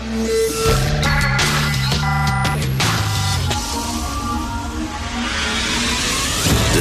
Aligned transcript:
De 0.00 0.06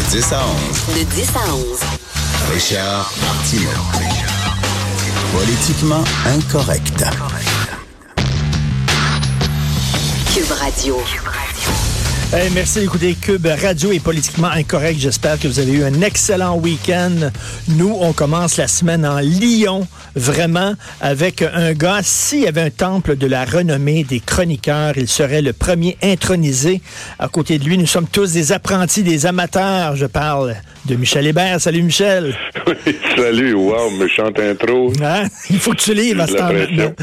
10 0.09 0.31
à 0.31 0.47
11. 0.47 0.95
De 0.95 1.03
10 1.03 1.29
à 1.35 1.53
11. 1.53 1.79
Richard 2.53 3.11
Martineau. 3.21 3.69
Politiquement 5.33 6.03
incorrect. 6.27 7.03
Cube 10.33 10.51
Radio. 10.51 11.03
Merci 12.31 12.81
d'écouter 12.81 13.15
Cube 13.15 13.47
Radio 13.47 13.91
est 13.91 13.99
politiquement 13.99 14.49
incorrect. 14.49 14.99
J'espère 14.99 15.39
que 15.39 15.47
vous 15.47 15.59
avez 15.59 15.71
eu 15.71 15.83
un 15.83 16.01
excellent 16.01 16.57
week-end. 16.57 17.31
Nous, 17.69 17.97
on 17.99 18.13
commence 18.13 18.57
la 18.57 18.67
semaine 18.67 19.03
en 19.03 19.17
Lyon, 19.17 19.87
vraiment, 20.15 20.73
avec 21.01 21.41
un 21.41 21.73
gars. 21.73 22.01
S'il 22.03 22.41
y 22.41 22.47
avait 22.47 22.61
un 22.61 22.69
temple 22.69 23.15
de 23.15 23.25
la 23.25 23.45
renommée 23.45 24.03
des 24.03 24.19
chroniqueurs, 24.19 24.93
il 24.97 25.07
serait 25.07 25.41
le 25.41 25.53
premier 25.53 25.97
intronisé. 26.03 26.83
À 27.17 27.29
côté 27.29 27.57
de 27.57 27.65
lui, 27.65 27.79
nous 27.79 27.87
sommes 27.87 28.07
tous 28.07 28.31
des 28.33 28.51
apprentis, 28.51 29.01
des 29.01 29.25
amateurs. 29.25 29.95
Je 29.95 30.05
parle 30.05 30.55
de 30.85 30.95
Michel 30.95 31.27
Hébert. 31.27 31.59
Salut, 31.59 31.83
Michel. 31.83 32.35
Oui, 32.67 32.95
salut. 33.15 33.53
Wow, 33.53 33.89
méchante 33.97 34.39
intro. 34.39 34.93
Hein? 35.01 35.23
Il 35.49 35.57
faut 35.57 35.71
que 35.71 35.77
tu 35.77 35.93
lives 35.93 36.19
à 36.19 36.27
ce 36.27 36.33
temps 36.33 36.53
maintenant. 36.53 36.93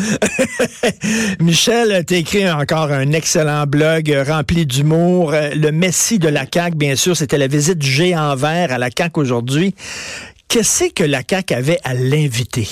Michel, 1.40 2.04
tu 2.06 2.14
écrit 2.14 2.48
encore 2.48 2.92
un 2.92 3.10
excellent 3.12 3.66
blog 3.66 4.10
euh, 4.10 4.22
rempli 4.22 4.64
d'humour. 4.64 5.32
Euh, 5.32 5.50
Le 5.54 5.72
Messie 5.72 6.20
de 6.20 6.28
la 6.28 6.44
CAQ, 6.52 6.76
bien 6.76 6.94
sûr, 6.94 7.16
c'était 7.16 7.38
la 7.38 7.48
visite 7.48 7.78
du 7.78 7.90
géant 7.90 8.36
vert 8.36 8.72
à 8.72 8.78
la 8.78 8.90
CAQ 8.96 9.18
aujourd'hui. 9.18 9.74
Qu'est-ce 10.46 10.90
que 10.92 11.02
la 11.02 11.22
CAQ 11.28 11.54
avait 11.54 11.78
à 11.82 11.94
l'inviter? 11.94 12.68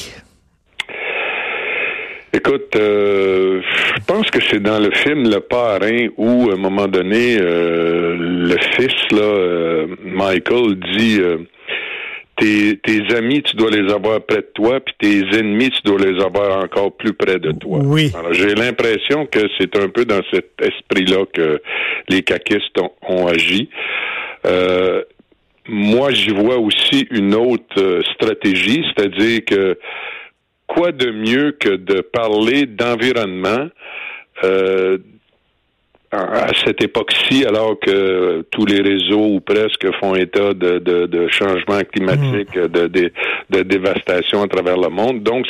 Écoute, 2.34 2.74
euh, 2.74 3.61
je 3.97 4.05
pense 4.06 4.29
que 4.29 4.41
c'est 4.51 4.61
dans 4.61 4.80
le 4.80 4.91
film 4.91 5.30
Le 5.30 5.38
Parrain 5.38 6.09
où, 6.16 6.51
à 6.51 6.55
un 6.55 6.56
moment 6.56 6.88
donné, 6.88 7.36
euh, 7.39 8.17
le 8.19 8.56
fils, 8.75 8.92
là, 9.12 9.22
euh, 9.22 9.86
Michael, 10.03 10.75
dit 10.97 11.20
tes, 12.36 12.77
tes 12.78 13.14
amis, 13.14 13.41
tu 13.44 13.55
dois 13.55 13.70
les 13.70 13.89
avoir 13.92 14.20
près 14.20 14.39
de 14.39 14.50
toi, 14.53 14.81
puis 14.81 14.94
tes 14.98 15.39
ennemis, 15.39 15.70
tu 15.70 15.83
dois 15.84 16.00
les 16.00 16.20
avoir 16.20 16.64
encore 16.64 16.97
plus 16.97 17.12
près 17.12 17.39
de 17.39 17.53
toi. 17.53 17.78
Oui. 17.84 18.11
Alors, 18.19 18.33
j'ai 18.33 18.56
l'impression 18.56 19.27
que 19.27 19.39
c'est 19.56 19.77
un 19.78 19.89
peu 19.89 20.05
dans 20.05 20.22
cet 20.33 20.61
esprit-là 20.61 21.27
que 21.33 21.62
les 22.09 22.22
caquistes 22.22 22.77
ont, 22.81 22.91
ont 23.09 23.28
agi. 23.28 23.69
Euh, 24.44 25.05
moi, 25.69 26.11
j'y 26.11 26.31
vois 26.31 26.59
aussi 26.59 27.06
une 27.12 27.37
autre 27.37 28.03
stratégie, 28.12 28.84
c'est-à-dire 28.97 29.44
que 29.47 29.78
quoi 30.67 30.93
de 30.93 31.11
mieux 31.11 31.53
que 31.53 31.70
de 31.70 32.01
parler 32.01 32.67
d'environnement 32.67 33.69
euh, 34.43 34.98
à 36.11 36.53
cette 36.65 36.81
époque-ci, 36.83 37.45
alors 37.45 37.79
que 37.81 38.45
tous 38.53 38.67
les 38.67 38.81
réseaux 38.81 39.34
ou 39.34 39.41
presque 39.41 39.91
font 40.01 40.15
état 40.15 40.55
de, 40.55 40.79
de, 40.79 41.06
de 41.06 41.29
changement 41.29 41.81
climatique, 41.93 42.55
de, 42.55 42.87
de, 42.87 43.12
de 43.51 43.62
dévastation 43.62 44.43
à 44.43 44.47
travers 44.47 44.77
le 44.77 44.91
monde. 44.91 45.25
Donc, 45.25 45.45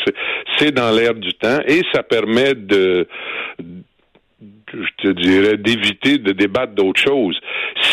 c'est 0.59 0.73
dans 0.73 0.91
l'air 0.91 1.15
du 1.15 1.35
temps 1.35 1.59
et 1.67 1.83
ça 1.93 2.03
permet 2.03 2.55
de 2.55 3.07
je 4.73 5.09
te 5.09 5.09
dirais, 5.13 5.57
d'éviter 5.57 6.19
de 6.19 6.33
débattre 6.33 6.73
d'autres 6.73 7.01
choses. 7.01 7.39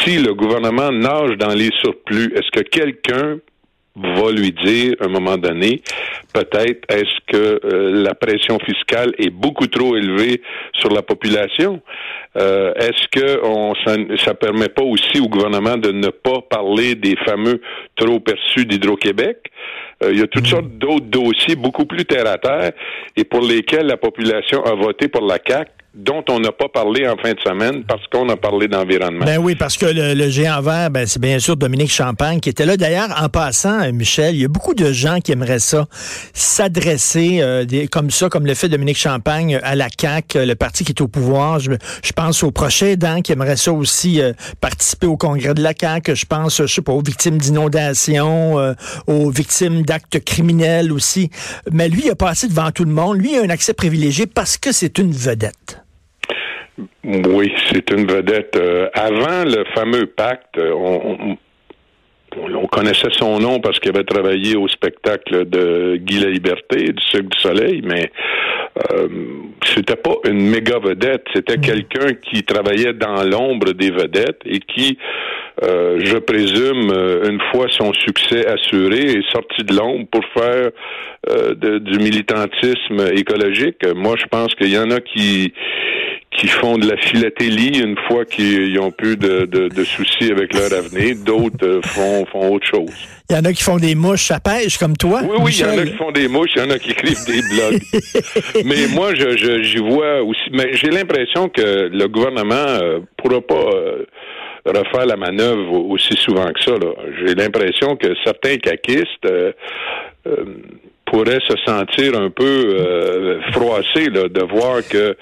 Si 0.04 0.18
le 0.18 0.34
gouvernement 0.34 0.92
nage 0.92 1.38
dans 1.38 1.54
les 1.54 1.70
surplus, 1.80 2.34
est-ce 2.36 2.50
que 2.52 2.68
quelqu'un 2.68 3.38
va 3.96 4.32
lui 4.32 4.52
dire, 4.52 4.96
à 5.02 5.06
un 5.06 5.10
moment 5.10 5.38
donné, 5.38 5.82
peut-être, 6.34 6.86
est-ce 6.90 7.20
que 7.28 7.60
euh, 7.66 8.04
la 8.04 8.16
pression 8.16 8.58
fiscale 8.60 9.12
est 9.18 9.30
beaucoup 9.30 9.68
trop 9.68 9.96
élevée 9.98 10.42
sur 10.74 10.90
la 10.90 11.02
population? 11.02 11.82
Euh, 12.38 12.74
est-ce 12.76 13.08
que 13.12 13.42
on, 13.44 13.76
ça, 13.86 13.96
ça 14.24 14.34
permet 14.34 14.70
pas 14.70 14.84
aussi 14.84 15.20
au 15.20 15.28
gouvernement 15.28 15.78
de 15.78 15.92
ne 15.92 16.08
pas 16.08 16.42
parler 16.50 16.96
des 16.96 17.16
fameux 17.26 17.62
trop 17.96 18.20
perçus 18.22 18.66
d'Hydro-Québec? 18.66 19.52
Euh, 20.04 20.12
il 20.14 20.20
y 20.20 20.24
a 20.24 20.28
toutes 20.28 20.48
sortes 20.48 20.70
d'autres 20.78 21.08
dossiers 21.08 21.56
beaucoup 21.56 21.86
plus 21.86 22.06
terre 22.06 22.28
à 22.28 22.38
terre 22.38 22.72
et 23.18 23.26
pour 23.26 23.42
lesquels 23.42 23.88
la 23.88 23.98
population 23.98 24.64
a 24.64 24.74
voté 24.74 25.10
pour 25.10 25.26
la 25.26 25.40
CAC 25.40 25.70
dont 25.94 26.24
on 26.30 26.40
n'a 26.40 26.54
pas 26.54 26.70
parlé 26.70 27.06
en 27.06 27.18
fin 27.18 27.34
de 27.34 27.40
semaine 27.40 27.84
parce 27.84 28.08
qu'on 28.08 28.30
a 28.30 28.38
parlé 28.38 28.70
d'environnement. 28.70 29.26
Ben 29.26 29.38
oui, 29.38 29.56
parce 29.56 29.76
que 29.76 29.86
le, 29.86 30.14
le 30.14 30.30
géant 30.30 30.62
vert, 30.62 30.90
ben, 30.90 31.06
c'est 31.06 31.20
bien 31.20 31.38
sûr 31.40 31.58
Dominique 31.58 31.92
Champagne 31.92 32.40
qui 32.40 32.50
était 32.50 32.66
là. 32.66 32.78
D'ailleurs, 32.78 33.10
en 33.22 33.28
passant, 33.28 33.82
euh, 33.82 33.92
Michel, 33.92 34.36
il 34.36 34.42
y 34.42 34.46
a 34.46 34.48
beaucoup 34.48 34.74
de 34.74 34.94
gens 34.94 35.20
qui 35.20 35.34
aimeraient 35.34 35.60
ça, 35.60 35.88
s'adresser 36.34 37.40
euh, 37.42 37.66
comme 37.92 38.10
ça, 38.10 38.30
comme 38.30 38.46
le 38.46 38.54
fait 38.54 38.70
Dominique 38.70 38.98
Champagne 38.98 39.60
à 39.64 39.76
la 39.76 39.88
CAQ, 39.90 40.38
euh, 40.38 40.46
le 40.46 40.56
parti 40.56 40.86
qui 40.86 40.94
est 40.94 41.02
au 41.02 41.10
pouvoir. 41.10 41.60
Je, 41.60 41.72
je 42.04 42.12
pense 42.14 42.42
aux 42.44 42.52
prochains 42.52 42.88
aidants 42.88 43.22
qui 43.22 43.34
aimeraient 43.34 43.58
ça 43.58 43.74
aussi 43.74 44.22
euh, 44.22 44.32
participer 44.62 45.08
au 45.08 45.18
congrès 45.18 45.54
de 45.54 45.62
la 45.62 45.74
CAQ. 45.78 46.16
Je 46.16 46.26
pense, 46.26 46.62
je 46.62 46.74
sais 46.74 46.82
pas, 46.82 46.94
aux 46.94 47.04
victimes 47.04 47.38
d'inondations, 47.38 48.58
euh, 48.60 48.74
aux 49.08 49.30
victimes 49.30 49.82
d'actes 49.82 50.24
criminels 50.24 50.94
aussi. 50.94 51.30
Mais 51.70 51.90
lui, 51.90 52.04
il 52.06 52.12
a 52.12 52.16
passé 52.16 52.48
devant 52.48 52.72
tout 52.72 52.86
le 52.86 52.94
monde. 52.94 53.18
Lui, 53.18 53.34
il 53.34 53.40
a 53.40 53.44
un 53.44 53.50
accès 53.50 53.74
privilégié 53.74 54.26
parce 54.26 54.58
que 54.58 54.72
c'est 54.72 54.98
une 54.98 55.12
vedette. 55.12 55.81
Oui, 57.04 57.54
c'est 57.72 57.90
une 57.92 58.06
vedette. 58.08 58.56
Euh, 58.58 58.90
avant 58.94 59.44
le 59.46 59.64
fameux 59.76 60.06
pacte, 60.08 60.58
euh, 60.58 60.72
on, 60.74 61.32
on- 61.32 61.38
on 62.38 62.66
connaissait 62.68 63.10
son 63.12 63.40
nom 63.40 63.60
parce 63.60 63.78
qu'il 63.80 63.90
avait 63.94 64.06
travaillé 64.06 64.56
au 64.56 64.70
spectacle 64.70 65.44
de 65.50 65.98
Guy 65.98 66.20
la 66.22 66.30
Liberté, 66.30 66.78
du 66.94 67.04
Cirque 67.10 67.26
du 67.28 67.38
Soleil, 67.38 67.82
mais 67.84 68.10
euh, 68.94 69.10
c'était 69.66 69.98
pas 69.98 70.16
une 70.26 70.50
méga 70.50 70.80
vedette. 70.80 71.26
C'était 71.36 71.58
quelqu'un 71.58 72.14
qui 72.14 72.44
travaillait 72.44 72.94
dans 72.94 73.22
l'ombre 73.26 73.74
des 73.74 73.92
vedettes 73.92 74.40
et 74.46 74.60
qui, 74.60 74.98
euh, 75.64 76.00
je 76.06 76.16
présume, 76.20 76.94
une 77.30 77.42
fois 77.52 77.66
son 77.70 77.92
succès 77.92 78.48
assuré, 78.48 79.00
est 79.12 79.30
sorti 79.30 79.66
de 79.66 79.76
l'ombre 79.76 80.08
pour 80.10 80.24
faire 80.34 80.70
euh, 81.30 81.54
de- 81.54 81.80
du 81.80 82.00
militantisme 82.00 83.08
écologique. 83.14 83.86
Moi, 83.94 84.16
je 84.18 84.26
pense 84.28 84.56
qu'il 84.56 84.70
y 84.72 84.78
en 84.78 84.90
a 84.90 85.02
qui 85.02 85.54
qui 86.32 86.48
font 86.48 86.78
de 86.78 86.88
la 86.90 86.96
philatélie 86.98 87.80
une 87.80 87.98
fois 88.08 88.24
qu'ils 88.26 88.80
ont 88.80 88.92
plus 88.92 89.18
de, 89.18 89.46
de, 89.46 89.68
de 89.68 89.84
soucis 89.84 90.32
avec 90.32 90.54
leur 90.54 90.72
avenir. 90.74 91.16
D'autres 91.26 91.66
euh, 91.68 91.82
font, 91.84 92.26
font 92.32 92.54
autre 92.54 92.66
chose. 92.66 92.90
Il 93.30 93.36
y 93.36 93.40
en 93.40 93.44
a 93.46 93.52
qui 93.54 93.64
font 93.64 93.78
des 93.78 93.96
mouches 93.96 94.32
à 94.32 94.40
pêche 94.40 94.78
comme 94.78 94.96
toi. 94.96 95.22
Oui, 95.24 95.38
oui, 95.42 95.52
il 95.54 95.62
y 95.62 95.66
en 95.66 95.78
a 95.78 95.86
qui 95.86 95.94
font 95.98 96.12
des 96.12 96.28
mouches, 96.30 96.52
il 96.56 96.62
y 96.62 96.66
en 96.66 96.70
a 96.70 96.80
qui 96.80 96.92
écrivent 96.92 97.26
des 97.26 97.42
blogs. 97.54 97.82
mais 98.66 98.88
moi, 98.96 99.14
je, 99.14 99.36
je, 99.38 99.62
j'y 99.64 99.78
vois 99.80 100.22
aussi. 100.22 100.50
Mais 100.54 100.74
j'ai 100.74 100.90
l'impression 100.90 101.50
que 101.50 101.90
le 101.92 102.08
gouvernement 102.08 102.56
euh, 102.56 103.00
pourra 103.18 103.42
pas 103.42 103.56
euh, 103.76 104.06
refaire 104.66 105.06
la 105.06 105.18
manœuvre 105.18 105.72
au- 105.74 105.92
aussi 105.94 106.16
souvent 106.16 106.48
que 106.54 106.62
ça. 106.64 106.72
là. 106.72 106.94
J'ai 107.26 107.36
l'impression 107.36 107.96
que 107.98 108.08
certains 108.24 108.58
caquistes 108.58 109.26
euh, 109.26 109.52
euh, 110.28 110.46
pourraient 111.06 111.40
se 111.48 111.56
sentir 111.66 112.18
un 112.18 112.30
peu 112.30 112.44
euh, 112.80 113.42
froissés 113.52 114.10
là, 114.10 114.30
de 114.30 114.44
voir 114.44 114.80
que 114.90 115.16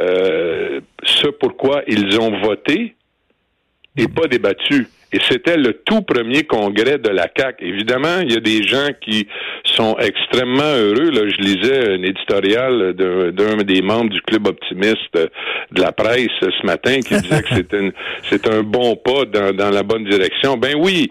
euh, 0.00 0.80
ce 1.04 1.28
pourquoi 1.28 1.82
ils 1.86 2.18
ont 2.18 2.40
voté 2.40 2.94
n'est 3.96 4.08
pas 4.08 4.26
débattu. 4.26 4.86
Et 5.14 5.18
c'était 5.28 5.58
le 5.58 5.74
tout 5.74 6.00
premier 6.00 6.44
congrès 6.44 6.96
de 6.98 7.10
la 7.10 7.28
CAC. 7.28 7.56
Évidemment, 7.60 8.20
il 8.22 8.32
y 8.32 8.36
a 8.36 8.40
des 8.40 8.62
gens 8.62 8.88
qui 9.02 9.28
sont 9.64 9.94
extrêmement 9.98 10.62
heureux. 10.62 11.10
Là, 11.10 11.28
je 11.28 11.36
lisais 11.42 11.90
un 11.90 12.02
éditorial 12.02 12.94
d'un 12.94 13.56
des 13.58 13.82
membres 13.82 14.08
du 14.08 14.22
club 14.22 14.46
optimiste 14.46 15.12
de 15.12 15.82
la 15.82 15.92
presse 15.92 16.28
ce 16.40 16.66
matin 16.66 17.00
qui 17.00 17.14
disait 17.20 17.42
que 17.42 17.82
c'est 18.22 18.48
un 18.50 18.62
bon 18.62 18.96
pas 18.96 19.26
dans 19.26 19.70
la 19.70 19.82
bonne 19.82 20.04
direction. 20.04 20.56
Ben 20.56 20.76
oui. 20.78 21.10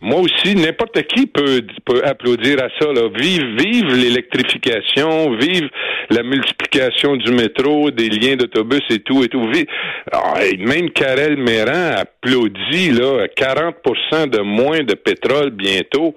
Moi 0.00 0.20
aussi, 0.20 0.54
n'importe 0.54 1.02
qui 1.08 1.26
peut, 1.26 1.60
peut 1.84 2.02
applaudir 2.04 2.62
à 2.62 2.68
ça. 2.78 2.92
Là. 2.92 3.08
Vive, 3.16 3.56
vive 3.58 3.86
l'électrification, 3.96 5.34
vive 5.36 5.68
la 6.10 6.22
multiplication 6.22 7.16
du 7.16 7.32
métro, 7.32 7.90
des 7.90 8.08
liens 8.08 8.36
d'autobus 8.36 8.82
et 8.90 9.00
tout 9.00 9.24
et 9.24 9.28
tout. 9.28 9.44
Vive. 9.50 9.66
Ah, 10.12 10.34
et 10.44 10.56
même 10.56 10.90
Karel 10.90 11.36
Méran 11.36 11.96
applaudit 11.96 12.90
là 12.92 13.26
40% 13.36 14.28
de 14.30 14.40
moins 14.40 14.84
de 14.84 14.94
pétrole 14.94 15.50
bientôt. 15.50 16.14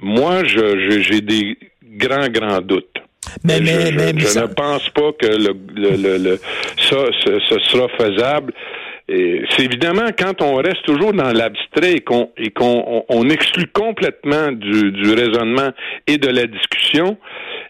Moi, 0.00 0.42
je, 0.44 1.00
j'ai 1.02 1.20
des 1.20 1.56
grands, 1.84 2.28
grands 2.28 2.60
doutes. 2.60 2.88
Mais, 3.44 3.58
je 3.58 3.62
mais, 3.62 3.86
je- 3.86 3.94
mais, 3.96 4.12
je 4.18 4.26
ça- 4.26 4.42
ne 4.42 4.46
pense 4.54 4.88
pas 4.90 5.12
que 5.12 5.26
le, 5.28 5.54
le, 5.76 5.90
le, 5.96 6.18
le- 6.18 6.40
ça, 6.90 6.96
ce, 7.24 7.38
ce 7.48 7.58
sera 7.70 7.86
faisable. 7.96 8.52
C'est 9.08 9.64
évidemment 9.64 10.08
quand 10.16 10.40
on 10.42 10.54
reste 10.56 10.82
toujours 10.84 11.12
dans 11.12 11.32
l'abstrait 11.32 11.94
et 11.94 12.00
qu'on 12.00 12.30
et 12.36 12.50
qu'on 12.50 12.84
on, 12.86 13.04
on 13.08 13.28
exclut 13.28 13.66
complètement 13.66 14.52
du, 14.52 14.92
du 14.92 15.12
raisonnement 15.12 15.70
et 16.06 16.18
de 16.18 16.28
la 16.28 16.46
discussion 16.46 17.18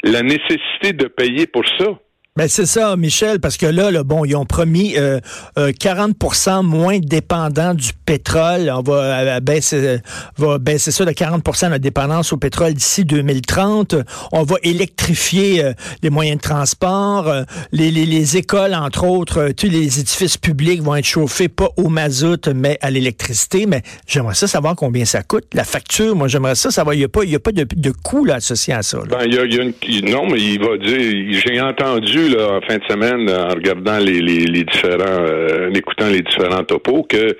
la 0.02 0.22
nécessité 0.22 0.92
de 0.92 1.06
payer 1.06 1.46
pour 1.46 1.64
ça. 1.78 1.86
Ben 2.34 2.48
c'est 2.48 2.64
ça, 2.64 2.96
Michel, 2.96 3.40
parce 3.40 3.58
que 3.58 3.66
là, 3.66 3.90
là 3.90 4.04
bon, 4.04 4.24
ils 4.24 4.34
ont 4.34 4.46
promis 4.46 4.94
euh, 4.96 5.20
euh, 5.58 5.70
40% 5.70 6.64
moins 6.64 6.98
dépendants 6.98 7.74
du 7.74 7.90
pétrole. 8.06 8.72
On 8.74 8.80
va 8.80 8.94
euh, 8.94 9.40
baisser, 9.40 9.98
va 10.38 10.56
baisser 10.56 10.92
ça 10.92 11.04
de 11.04 11.10
40% 11.10 11.68
la 11.68 11.78
dépendance 11.78 12.32
au 12.32 12.38
pétrole 12.38 12.72
d'ici 12.72 13.04
2030. 13.04 13.96
On 14.32 14.44
va 14.44 14.56
électrifier 14.62 15.62
euh, 15.62 15.72
les 16.02 16.08
moyens 16.08 16.38
de 16.38 16.42
transport, 16.42 17.28
euh, 17.28 17.42
les, 17.70 17.90
les, 17.90 18.06
les, 18.06 18.38
écoles, 18.38 18.72
entre 18.72 19.04
autres, 19.04 19.50
tous 19.54 19.66
les 19.66 20.00
édifices 20.00 20.38
publics 20.38 20.80
vont 20.80 20.96
être 20.96 21.04
chauffés 21.04 21.48
pas 21.48 21.68
au 21.76 21.90
mazout, 21.90 22.48
mais 22.48 22.78
à 22.80 22.90
l'électricité. 22.90 23.66
Mais 23.66 23.82
j'aimerais 24.06 24.36
ça 24.36 24.46
savoir 24.46 24.74
combien 24.74 25.04
ça 25.04 25.22
coûte. 25.22 25.44
La 25.52 25.64
facture, 25.64 26.16
moi, 26.16 26.28
j'aimerais 26.28 26.54
ça 26.54 26.70
savoir. 26.70 26.94
Il 26.94 27.00
n'y 27.00 27.04
a 27.04 27.08
pas, 27.10 27.24
y 27.24 27.34
a 27.34 27.40
pas 27.40 27.52
de, 27.52 27.66
de 27.70 27.90
coût 27.90 28.24
là, 28.24 28.36
associé 28.36 28.72
à 28.72 28.82
ça. 28.82 28.96
Là. 29.00 29.18
Ben, 29.18 29.30
y 29.30 29.38
a, 29.38 29.44
y 29.44 29.60
a 29.60 29.62
une, 29.64 30.10
non, 30.10 30.30
mais 30.30 30.40
il 30.40 30.58
va 30.58 30.78
dire. 30.78 31.42
J'ai 31.44 31.60
entendu 31.60 32.21
là, 32.28 32.56
en 32.56 32.60
fin 32.62 32.78
de 32.78 32.84
semaine, 32.88 33.30
en 33.30 33.54
regardant 33.54 33.98
les, 33.98 34.20
les, 34.20 34.44
les 34.44 34.64
différents, 34.64 35.24
euh, 35.26 35.70
en 35.70 35.74
écoutant 35.74 36.08
les 36.08 36.22
différents 36.22 36.64
topos, 36.64 37.04
que 37.04 37.16
euh, 37.16 37.34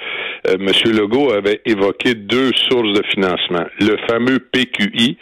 M. 0.47 0.69
Legault 0.93 1.33
avait 1.33 1.61
évoqué 1.67 2.15
deux 2.15 2.51
sources 2.69 2.93
de 2.99 3.03
financement. 3.13 3.65
Le 3.81 3.97
fameux 4.09 4.39
PQI, 4.39 5.17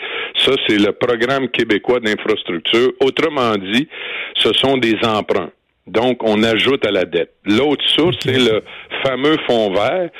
ça 0.45 0.53
c'est 0.67 0.79
le 0.79 0.93
Programme 0.93 1.49
québécois 1.49 2.01
d'infrastructure. 2.01 2.93
Autrement 3.01 3.57
dit, 3.57 3.89
ce 4.37 4.53
sont 4.53 4.77
des 4.77 4.97
emprunts. 5.05 5.51
Donc, 5.87 6.23
on 6.23 6.43
ajoute 6.43 6.87
à 6.87 6.91
la 6.93 7.05
dette. 7.05 7.33
L'autre 7.45 7.85
source, 7.89 8.17
c'est 8.23 8.39
le 8.39 8.63
fameux 9.05 9.37
fonds 9.49 9.73
vert 9.73 10.11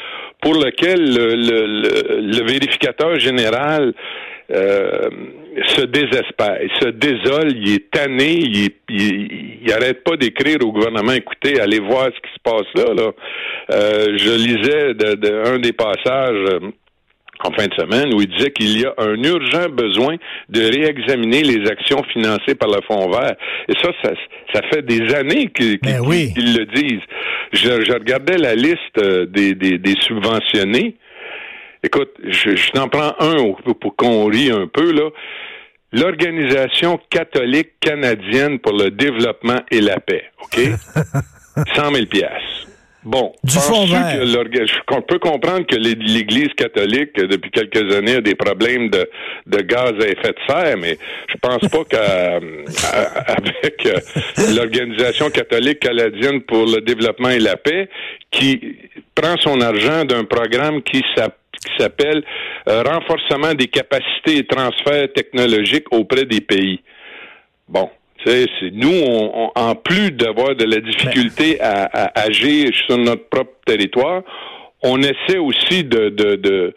pour 0.43 0.55
lequel 0.55 1.15
le, 1.15 1.35
le, 1.35 1.67
le, 1.67 2.21
le 2.21 2.45
vérificateur 2.45 3.19
général 3.19 3.95
euh, 4.53 5.09
se 5.77 5.83
désespère, 5.83 6.59
il 6.63 6.71
se 6.81 6.89
désole, 6.89 7.53
il 7.57 7.75
est 7.75 7.91
tanné, 7.91 8.39
il, 8.39 8.71
il, 8.89 9.59
il 9.63 9.73
arrête 9.73 10.03
pas 10.05 10.17
d'écrire 10.17 10.59
au 10.63 10.73
gouvernement, 10.73 11.13
écoutez, 11.13 11.61
allez 11.61 11.81
voir 11.81 12.07
ce 12.07 12.21
qui 12.21 12.35
se 12.35 12.41
passe 12.43 12.67
là. 12.75 12.95
là. 12.95 13.13
Euh, 13.73 14.17
je 14.17 14.31
lisais 14.33 14.95
de, 14.95 15.15
de, 15.15 15.55
un 15.55 15.59
des 15.59 15.73
passages 15.73 16.53
euh, 16.53 16.61
en 17.43 17.53
fin 17.53 17.67
de 17.67 17.75
semaine 17.75 18.13
où 18.15 18.21
il 18.21 18.29
disait 18.29 18.51
qu'il 18.51 18.81
y 18.81 18.85
a 18.85 18.95
un 18.99 19.23
urgent 19.23 19.69
besoin 19.71 20.17
de 20.49 20.61
réexaminer 20.61 21.43
les 21.43 21.69
actions 21.71 22.03
financées 22.13 22.55
par 22.55 22.69
le 22.69 22.81
Fonds 22.87 23.11
vert. 23.11 23.35
Et 23.69 23.73
ça, 23.83 23.91
ça, 24.03 24.13
ça 24.53 24.61
fait 24.73 24.83
des 24.83 25.15
années 25.15 25.49
qu'ils 25.49 25.79
ben 25.81 26.01
oui. 26.01 26.33
le 26.37 26.65
disent. 26.67 27.03
Je, 27.53 27.83
je, 27.85 27.93
regardais 27.93 28.37
la 28.37 28.55
liste 28.55 28.99
des, 29.01 29.55
des, 29.55 29.79
des 29.79 29.95
subventionnés. 30.03 30.97
Écoute, 31.83 32.11
je, 32.25 32.57
je 32.57 32.71
t'en 32.73 32.89
prends 32.89 33.15
un 33.21 33.55
pour 33.81 33.97
qu'on 33.97 34.27
rie 34.27 34.51
un 34.51 34.67
peu, 34.67 34.93
là. 34.93 35.11
L'Organisation 35.93 37.01
catholique 37.11 37.81
canadienne 37.81 38.61
pour 38.61 38.73
le 38.73 38.91
développement 38.91 39.61
et 39.71 39.81
la 39.81 39.99
paix, 39.99 40.25
OK? 40.43 40.61
100 41.75 41.93
000 41.93 42.07
piastres. 42.07 42.61
Bon, 43.03 43.33
du 43.43 43.57
fond 43.57 43.87
vert. 43.87 44.21
on 44.91 45.01
peut 45.01 45.19
comprendre 45.19 45.67
que 45.67 45.75
l'Église 45.75 46.53
catholique, 46.55 47.15
depuis 47.15 47.51
quelques 47.51 47.95
années, 47.95 48.17
a 48.17 48.21
des 48.21 48.35
problèmes 48.35 48.91
de, 48.91 49.09
de 49.47 49.63
gaz 49.63 49.95
à 50.01 50.07
effet 50.07 50.33
de 50.33 50.39
serre, 50.47 50.77
mais 50.77 50.99
je 51.29 51.35
pense 51.41 51.67
pas 51.71 51.85
qu'avec 51.89 53.89
l'Organisation 54.55 55.31
catholique 55.31 55.81
canadienne 55.81 56.43
pour 56.43 56.67
le 56.67 56.83
développement 56.83 57.31
et 57.31 57.39
la 57.39 57.57
paix, 57.57 57.89
qui 58.31 58.77
prend 59.15 59.37
son 59.39 59.63
argent 59.63 60.05
d'un 60.05 60.25
programme 60.25 60.83
qui 60.83 61.03
s'appelle 61.15 61.40
qui 61.65 61.73
s'appelle 61.79 62.23
euh, 62.69 62.83
renforcement 62.83 63.55
des 63.55 63.69
capacités 63.69 64.39
et 64.39 64.47
transferts 64.47 65.13
technologiques 65.15 65.87
auprès 65.93 66.25
des 66.25 66.41
pays. 66.41 66.81
Bon, 67.69 67.91
c'est 68.25 68.47
nous, 68.73 68.93
on, 69.07 69.51
on, 69.55 69.61
en 69.61 69.75
plus 69.75 70.11
d'avoir 70.11 70.55
de 70.55 70.65
la 70.65 70.81
difficulté 70.81 71.61
à, 71.61 71.85
à, 71.85 72.21
agir 72.21 72.71
sur 72.87 72.99
notre 72.99 73.29
propre 73.29 73.53
territoire, 73.67 74.23
on 74.83 75.01
essaie 75.03 75.39
aussi 75.39 75.85
de, 75.85 76.09
de, 76.09 76.37
de 76.37 76.75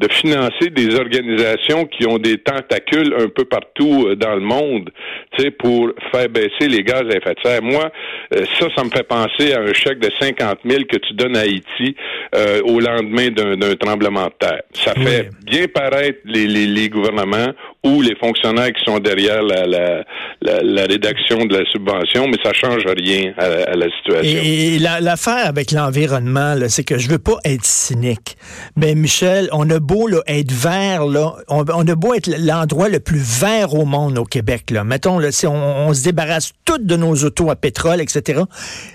de 0.00 0.08
financer 0.10 0.70
des 0.70 0.94
organisations 0.94 1.84
qui 1.84 2.06
ont 2.06 2.16
des 2.16 2.38
tentacules 2.38 3.14
un 3.18 3.28
peu 3.28 3.44
partout 3.44 4.06
euh, 4.08 4.16
dans 4.16 4.34
le 4.34 4.40
monde, 4.40 4.90
tu 5.36 5.44
sais, 5.44 5.50
pour 5.50 5.90
faire 6.10 6.28
baisser 6.30 6.68
les 6.68 6.82
gaz 6.82 7.02
à 7.02 7.16
effet 7.16 7.34
de 7.34 7.40
serre. 7.44 7.62
Moi, 7.62 7.90
euh, 8.34 8.44
ça, 8.58 8.68
ça 8.74 8.82
me 8.82 8.88
fait 8.88 9.02
penser 9.02 9.52
à 9.52 9.60
un 9.60 9.72
chèque 9.74 9.98
de 9.98 10.10
50 10.18 10.60
000 10.64 10.84
que 10.84 10.96
tu 10.96 11.12
donnes 11.12 11.36
à 11.36 11.40
Haïti 11.40 11.94
euh, 12.34 12.62
au 12.64 12.80
lendemain 12.80 13.28
d'un 13.28 13.74
tremblement 13.76 14.26
de 14.26 14.32
terre. 14.38 14.62
Ça 14.72 14.94
fait 14.94 15.28
bien 15.44 15.66
paraître 15.66 16.20
les, 16.24 16.46
les, 16.46 16.66
les, 16.66 16.88
gouvernements 16.88 17.52
ou 17.84 18.00
les 18.00 18.16
fonctionnaires 18.16 18.72
qui 18.72 18.82
sont 18.84 19.00
derrière 19.00 19.42
la, 19.42 19.66
la, 19.66 20.04
la, 20.40 20.62
la 20.62 20.82
rédaction 20.86 21.44
de 21.44 21.58
la 21.58 21.70
subvention, 21.70 22.26
mais 22.26 22.38
ça 22.42 22.54
change 22.54 22.84
rien 22.86 23.32
à, 23.36 23.44
à 23.44 23.74
la 23.74 23.86
situation. 23.96 24.40
Et, 24.42 24.76
et 24.76 24.78
l'affaire 24.78 25.46
avec 25.46 25.72
l'environnement, 25.72 26.54
c'est 26.68 26.84
que 26.84 26.98
je 26.98 27.08
veux 27.10 27.18
pas 27.18 27.36
être 27.44 27.64
cynique, 27.64 28.36
mais 28.76 28.94
Michel, 28.94 29.48
on 29.52 29.68
a 29.70 29.78
beau 29.90 30.08
être 30.26 30.52
vert, 30.52 31.04
on, 31.48 31.64
a 31.64 31.94
beau 31.96 32.14
être 32.14 32.30
l'endroit 32.38 32.88
le 32.88 33.00
plus 33.00 33.18
vert 33.18 33.74
au 33.74 33.84
monde 33.84 34.18
au 34.18 34.24
Québec. 34.24 34.72
Mettons, 34.84 35.20
si 35.32 35.46
on, 35.48 35.92
se 35.92 36.04
débarrasse 36.04 36.52
toutes 36.64 36.86
de 36.86 36.96
nos 36.96 37.14
autos 37.16 37.50
à 37.50 37.56
pétrole, 37.56 38.00
etc., 38.00 38.42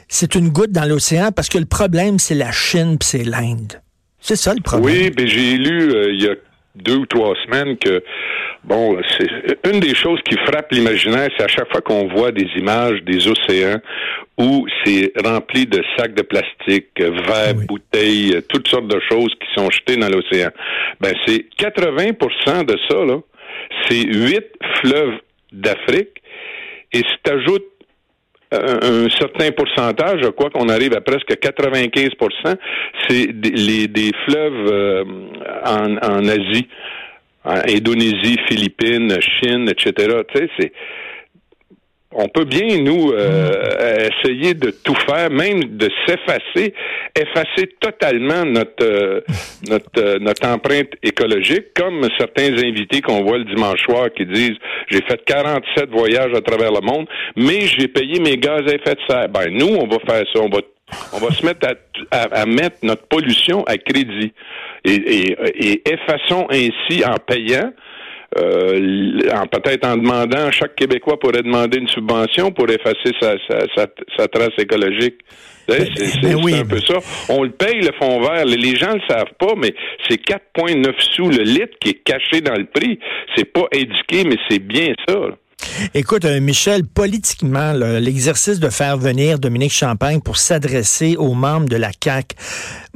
c'est 0.07 0.35
une 0.35 0.49
goutte 0.49 0.71
dans 0.71 0.85
l'océan 0.85 1.31
parce 1.33 1.49
que 1.49 1.57
le 1.57 1.65
problème, 1.65 2.17
c'est 2.17 2.35
la 2.35 2.51
Chine 2.51 2.97
puis 2.97 3.09
c'est 3.09 3.23
l'Inde. 3.25 3.81
C'est 4.21 4.37
ça 4.37 4.53
le 4.53 4.61
problème. 4.61 4.95
Oui, 4.95 5.11
mais 5.17 5.27
j'ai 5.27 5.57
lu 5.57 5.93
euh, 5.93 6.13
il 6.13 6.23
y 6.23 6.27
a 6.27 6.35
deux 6.75 6.95
ou 6.95 7.05
trois 7.05 7.33
semaines 7.45 7.77
que 7.77 8.01
bon, 8.65 8.97
c'est 9.17 9.71
une 9.71 9.79
des 9.79 9.95
choses 9.95 10.19
qui 10.29 10.37
frappe 10.45 10.71
l'imaginaire, 10.71 11.29
c'est 11.37 11.43
à 11.43 11.47
chaque 11.47 11.71
fois 11.71 11.81
qu'on 11.81 12.07
voit 12.07 12.31
des 12.31 12.47
images 12.57 13.01
des 13.03 13.27
océans 13.27 13.79
où 14.37 14.67
c'est 14.83 15.13
rempli 15.23 15.65
de 15.65 15.81
sacs 15.97 16.13
de 16.13 16.21
plastique, 16.21 16.89
verres, 16.97 17.55
oui. 17.57 17.65
bouteilles, 17.65 18.41
toutes 18.49 18.67
sortes 18.67 18.87
de 18.87 18.99
choses 19.09 19.33
qui 19.39 19.47
sont 19.55 19.69
jetées 19.69 19.95
dans 19.95 20.09
l'océan. 20.09 20.49
Ben 20.99 21.13
c'est 21.25 21.45
80% 21.59 22.65
de 22.65 22.77
ça 22.89 23.05
là, 23.05 23.19
c'est 23.87 24.03
huit 24.03 24.45
fleuves 24.81 25.19
d'Afrique 25.51 26.21
et 26.91 26.99
si 26.99 27.15
tu 27.23 27.31
ajoutes 27.31 27.65
un, 28.51 29.09
certain 29.09 29.51
pourcentage, 29.51 30.21
je 30.21 30.29
crois 30.29 30.49
qu'on 30.49 30.69
arrive 30.69 30.93
à 30.95 31.01
presque 31.01 31.31
95% 31.31 32.55
c'est 33.07 33.27
des, 33.27 33.49
les, 33.49 33.87
des 33.87 34.11
fleuves 34.25 34.71
euh, 34.71 35.03
en, 35.65 35.97
en, 35.97 36.27
Asie, 36.27 36.67
en 37.45 37.59
Indonésie, 37.69 38.37
Philippines, 38.49 39.15
Chine, 39.21 39.69
etc. 39.69 39.93
Tu 40.33 40.37
sais, 40.37 40.49
c'est 40.59 40.71
on 42.17 42.29
peut 42.29 42.45
bien, 42.45 42.77
nous, 42.81 43.11
euh, 43.11 44.07
essayer 44.09 44.53
de 44.53 44.71
tout 44.71 44.95
faire, 45.07 45.29
même 45.29 45.75
de 45.77 45.89
s'effacer, 46.05 46.73
effacer 47.13 47.67
totalement 47.81 48.45
notre 48.45 48.83
euh, 48.83 49.21
notre 49.69 49.85
euh, 49.97 50.17
notre 50.19 50.47
empreinte 50.47 50.91
écologique, 51.03 51.73
comme 51.75 52.07
certains 52.17 52.53
invités 52.53 53.01
qu'on 53.01 53.23
voit 53.23 53.37
le 53.37 53.43
dimanche 53.43 53.81
soir 53.83 54.07
qui 54.15 54.25
disent 54.25 54.57
j'ai 54.89 55.01
fait 55.01 55.21
47 55.25 55.89
voyages 55.89 56.33
à 56.33 56.41
travers 56.41 56.71
le 56.71 56.81
monde, 56.81 57.05
mais 57.35 57.61
j'ai 57.61 57.89
payé 57.89 58.21
mes 58.21 58.37
gaz 58.37 58.61
à 58.61 58.75
effet 58.75 58.95
de 58.95 59.01
serre. 59.09 59.27
Ben 59.27 59.49
nous, 59.49 59.75
on 59.75 59.87
va 59.87 59.97
faire 60.07 60.23
ça, 60.33 60.39
on 60.41 60.49
va 60.49 60.61
on 61.13 61.17
va 61.17 61.31
se 61.31 61.45
mettre 61.45 61.67
à, 61.67 61.73
à, 62.15 62.41
à 62.41 62.45
mettre 62.45 62.77
notre 62.83 63.07
pollution 63.07 63.63
à 63.63 63.77
crédit 63.77 64.33
et, 64.83 64.93
et, 64.93 65.37
et 65.71 65.93
effaçons 65.93 66.47
ainsi 66.49 67.03
en 67.05 67.15
payant 67.17 67.71
euh, 68.37 69.45
peut-être 69.51 69.87
en 69.87 69.95
demandant, 69.95 70.51
chaque 70.51 70.75
Québécois 70.75 71.17
pourrait 71.19 71.43
demander 71.43 71.77
une 71.77 71.87
subvention 71.87 72.51
pour 72.51 72.69
effacer 72.69 73.11
sa, 73.21 73.35
sa, 73.47 73.59
sa, 73.75 73.87
sa 74.17 74.27
trace 74.27 74.57
écologique. 74.57 75.15
C'est 75.67 76.21
ben 76.21 76.35
oui. 76.43 76.53
un 76.53 76.65
peu 76.65 76.79
ça. 76.79 76.95
On 77.29 77.43
le 77.43 77.49
paye, 77.49 77.79
le 77.81 77.91
fond 77.99 78.19
vert. 78.19 78.45
Les 78.45 78.75
gens 78.75 78.89
ne 78.89 78.95
le 78.95 79.07
savent 79.07 79.33
pas, 79.39 79.53
mais 79.57 79.73
c'est 80.07 80.21
4,9 80.21 80.93
sous 81.13 81.29
le 81.29 81.43
litre 81.43 81.77
qui 81.79 81.91
est 81.91 82.03
caché 82.03 82.41
dans 82.41 82.55
le 82.55 82.65
prix. 82.65 82.99
C'est 83.35 83.51
pas 83.51 83.65
indiqué, 83.73 84.25
mais 84.25 84.37
c'est 84.49 84.59
bien 84.59 84.93
ça. 85.07 85.15
Là. 85.15 85.31
Écoute, 85.93 86.25
euh, 86.25 86.39
Michel, 86.39 86.85
politiquement, 86.85 87.73
l'exercice 87.73 88.59
de 88.59 88.69
faire 88.69 88.97
venir 88.97 89.39
Dominique 89.39 89.73
Champagne 89.73 90.21
pour 90.21 90.37
s'adresser 90.37 91.15
aux 91.17 91.33
membres 91.33 91.67
de 91.67 91.75
la 91.75 91.91
CAQ, 92.01 92.35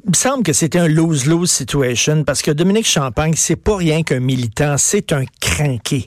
me 0.10 0.16
semble 0.16 0.44
que 0.44 0.54
c'était 0.54 0.80
un 0.80 0.88
lose-lose 0.88 1.52
situation 1.52 2.24
parce 2.24 2.42
que 2.42 2.50
Dominique 2.50 2.88
Champagne, 2.88 3.34
c'est 3.36 3.56
pas 3.56 3.78
rien 3.78 4.02
qu'un 4.02 4.20
militant, 4.20 4.76
c'est 4.78 5.14
un 5.14 5.24
crinqué. 5.40 6.06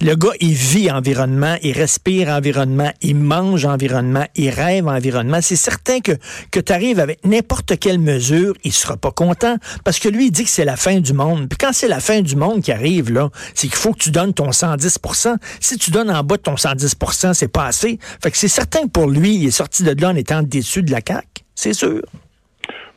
Le 0.00 0.14
gars, 0.14 0.32
il 0.40 0.52
vit 0.52 0.90
environnement, 0.90 1.56
il 1.62 1.72
respire 1.72 2.28
environnement, 2.28 2.92
il 3.02 3.16
mange 3.16 3.64
environnement, 3.64 4.24
il 4.36 4.50
rêve 4.50 4.86
environnement. 4.86 5.38
C'est 5.42 5.56
certain 5.56 6.00
que, 6.00 6.12
que 6.52 6.60
tu 6.60 6.72
arrives 6.72 7.00
avec 7.00 7.24
n'importe 7.24 7.78
quelle 7.78 7.98
mesure, 7.98 8.54
il 8.62 8.72
sera 8.72 8.96
pas 8.96 9.10
content 9.10 9.56
parce 9.84 9.98
que 9.98 10.08
lui, 10.08 10.26
il 10.26 10.30
dit 10.30 10.44
que 10.44 10.50
c'est 10.50 10.64
la 10.64 10.76
fin 10.76 11.00
du 11.00 11.12
monde. 11.12 11.48
Puis 11.48 11.58
quand 11.58 11.72
c'est 11.72 11.88
la 11.88 12.00
fin 12.00 12.20
du 12.20 12.36
monde 12.36 12.62
qui 12.62 12.70
arrive, 12.70 13.10
là, 13.10 13.30
c'est 13.54 13.66
qu'il 13.66 13.76
faut 13.76 13.92
que 13.92 13.98
tu 13.98 14.12
donnes 14.12 14.32
ton 14.32 14.50
110% 14.50 15.36
Si 15.58 15.76
tu 15.76 15.90
donnes 15.90 16.10
en 16.10 16.22
bas 16.22 16.36
de 16.36 16.42
ton 16.42 16.54
110% 16.54 17.34
c'est 17.34 17.48
pas 17.48 17.66
assez. 17.66 17.98
Fait 18.22 18.30
que 18.30 18.38
c'est 18.38 18.48
certain 18.48 18.82
que 18.82 18.88
pour 18.88 19.08
lui, 19.08 19.34
il 19.34 19.46
est 19.46 19.50
sorti 19.50 19.82
de 19.82 20.00
là 20.00 20.10
en 20.10 20.16
étant 20.16 20.42
déçu 20.42 20.82
de 20.82 20.92
la 20.92 21.00
CAQ. 21.04 21.26
C'est 21.56 21.74
sûr. 21.74 22.02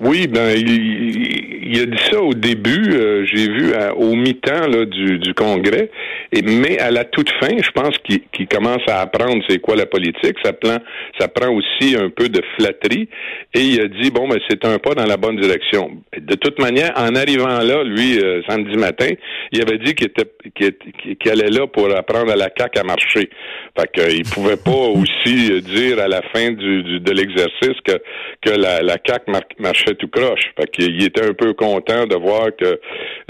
Oui, 0.04 0.28
ben 0.28 0.50
il, 0.58 1.43
il 1.74 1.82
a 1.82 1.86
dit 1.88 2.04
ça 2.12 2.22
au 2.22 2.36
début, 2.36 2.94
euh, 2.94 3.26
j'ai 3.26 3.50
vu 3.50 3.74
au 3.96 4.16
mi-temps 4.16 4.68
du, 4.86 5.18
du 5.18 5.34
congrès, 5.34 5.90
et, 6.32 6.44
mais 6.44 6.78
à 6.78 6.92
la 6.92 7.04
toute 7.04 7.32
fin, 7.40 7.50
je 7.58 7.72
pense 7.72 7.98
qu'il 8.04 8.48
commence 8.48 8.82
à 8.88 9.02
apprendre 9.02 9.44
c'est 9.50 9.60
quoi 9.60 9.76
la 9.76 9.88
politique. 9.88 10.36
Ça 10.44 10.54
prend, 10.54 10.78
ça 11.20 11.28
prend 11.28 11.52
aussi 11.52 11.96
un 11.96 12.10
peu 12.10 12.30
de 12.30 12.42
flatterie. 12.58 13.10
Et 13.56 13.62
il 13.62 13.82
a 13.82 13.88
dit 13.88 14.12
bon, 14.12 14.28
ben 14.28 14.40
c'est 14.48 14.64
un 14.66 14.78
pas 14.78 14.94
dans 14.94 15.06
la 15.06 15.18
bonne 15.18 15.40
direction. 15.40 15.92
De 16.16 16.36
toute 16.36 16.60
manière, 16.60 16.92
en 16.96 17.16
arrivant 17.16 17.60
là, 17.60 17.84
lui, 17.84 18.20
euh, 18.20 18.42
samedi 18.48 18.78
matin, 18.78 19.10
il 19.52 19.62
avait 19.62 19.80
dit 19.80 19.96
qu'il 19.96 20.08
était 20.08 20.30
qu'il 20.54 21.32
allait 21.32 21.50
là 21.50 21.66
pour 21.66 21.90
apprendre 21.96 22.32
à 22.32 22.36
la 22.36 22.52
CAC 22.52 22.78
à 22.78 22.84
marcher. 22.84 23.30
Fait 23.78 23.92
qu'il 23.92 24.26
pouvait 24.26 24.58
pas 24.58 24.72
aussi 24.72 25.60
dire 25.62 26.00
à 26.00 26.08
la 26.08 26.22
fin 26.34 26.52
du, 26.52 27.00
de 27.00 27.12
l'exercice 27.12 27.80
que 27.84 27.94
que 28.42 28.52
la, 28.52 28.82
la 28.82 29.00
CAC 29.00 29.24
marchait 29.60 29.96
tout 29.96 30.08
croche. 30.08 30.52
Fait 30.60 30.70
qu'il 30.72 31.04
était 31.04 31.26
un 31.28 31.34
peu 31.34 31.54
de 31.64 32.16
voir 32.16 32.50
que 32.58 32.80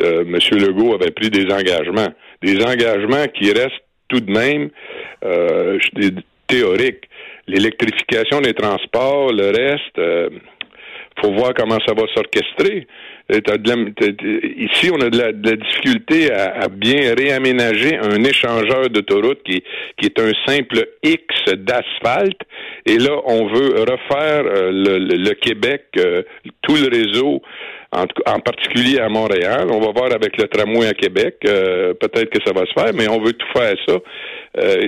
euh, 0.02 0.22
M. 0.22 0.38
Legault 0.60 0.96
avait 0.96 1.12
pris 1.12 1.30
des 1.30 1.46
engagements. 1.54 2.14
Des 2.42 2.64
engagements 2.64 3.28
qui 3.28 3.52
restent 3.52 3.84
tout 4.08 4.20
de 4.20 4.32
même 4.32 4.70
euh, 5.24 5.80
théoriques. 6.48 7.10
L'électrification 7.48 8.42
des 8.42 8.54
transports, 8.54 9.32
le 9.32 9.48
reste, 9.48 9.98
euh, 9.98 10.30
faut 11.22 11.32
voir 11.34 11.54
comment 11.54 11.78
ça 11.86 11.94
va 11.94 12.04
s'orchestrer. 12.14 12.88
Ici, 13.30 14.92
on 14.92 15.00
a 15.00 15.10
de 15.10 15.18
la, 15.18 15.32
difficulté 15.32 16.32
à, 16.32 16.68
bien 16.68 17.14
réaménager 17.16 17.98
un 17.98 18.24
échangeur 18.24 18.90
d'autoroute 18.90 19.42
qui, 19.44 19.64
qui 19.98 20.08
est 20.08 20.20
un 20.20 20.32
simple 20.46 20.88
X 21.04 21.24
d'asphalte. 21.56 22.42
Et 22.86 22.98
là, 22.98 23.16
on 23.26 23.48
veut 23.48 23.80
refaire 23.80 24.44
euh, 24.46 24.72
le, 24.74 25.34
Québec, 25.36 25.86
tout 26.62 26.76
le 26.76 26.90
réseau 26.90 27.42
en, 27.94 28.40
particulier 28.40 29.00
à 29.00 29.10
Montréal. 29.10 29.68
On 29.72 29.80
va 29.80 29.92
voir 29.92 30.12
avec 30.14 30.38
le 30.38 30.48
tramway 30.48 30.88
à 30.88 30.94
Québec. 30.94 31.38
Euh, 31.46 31.94
peut-être 31.94 32.30
que 32.30 32.40
ça 32.46 32.54
va 32.54 32.66
se 32.66 32.74
faire, 32.74 32.94
mais 32.94 33.08
on 33.08 33.22
veut 33.22 33.34
tout 33.34 33.48
faire 33.54 33.76
ça. 33.88 33.96
Euh, 34.56 34.86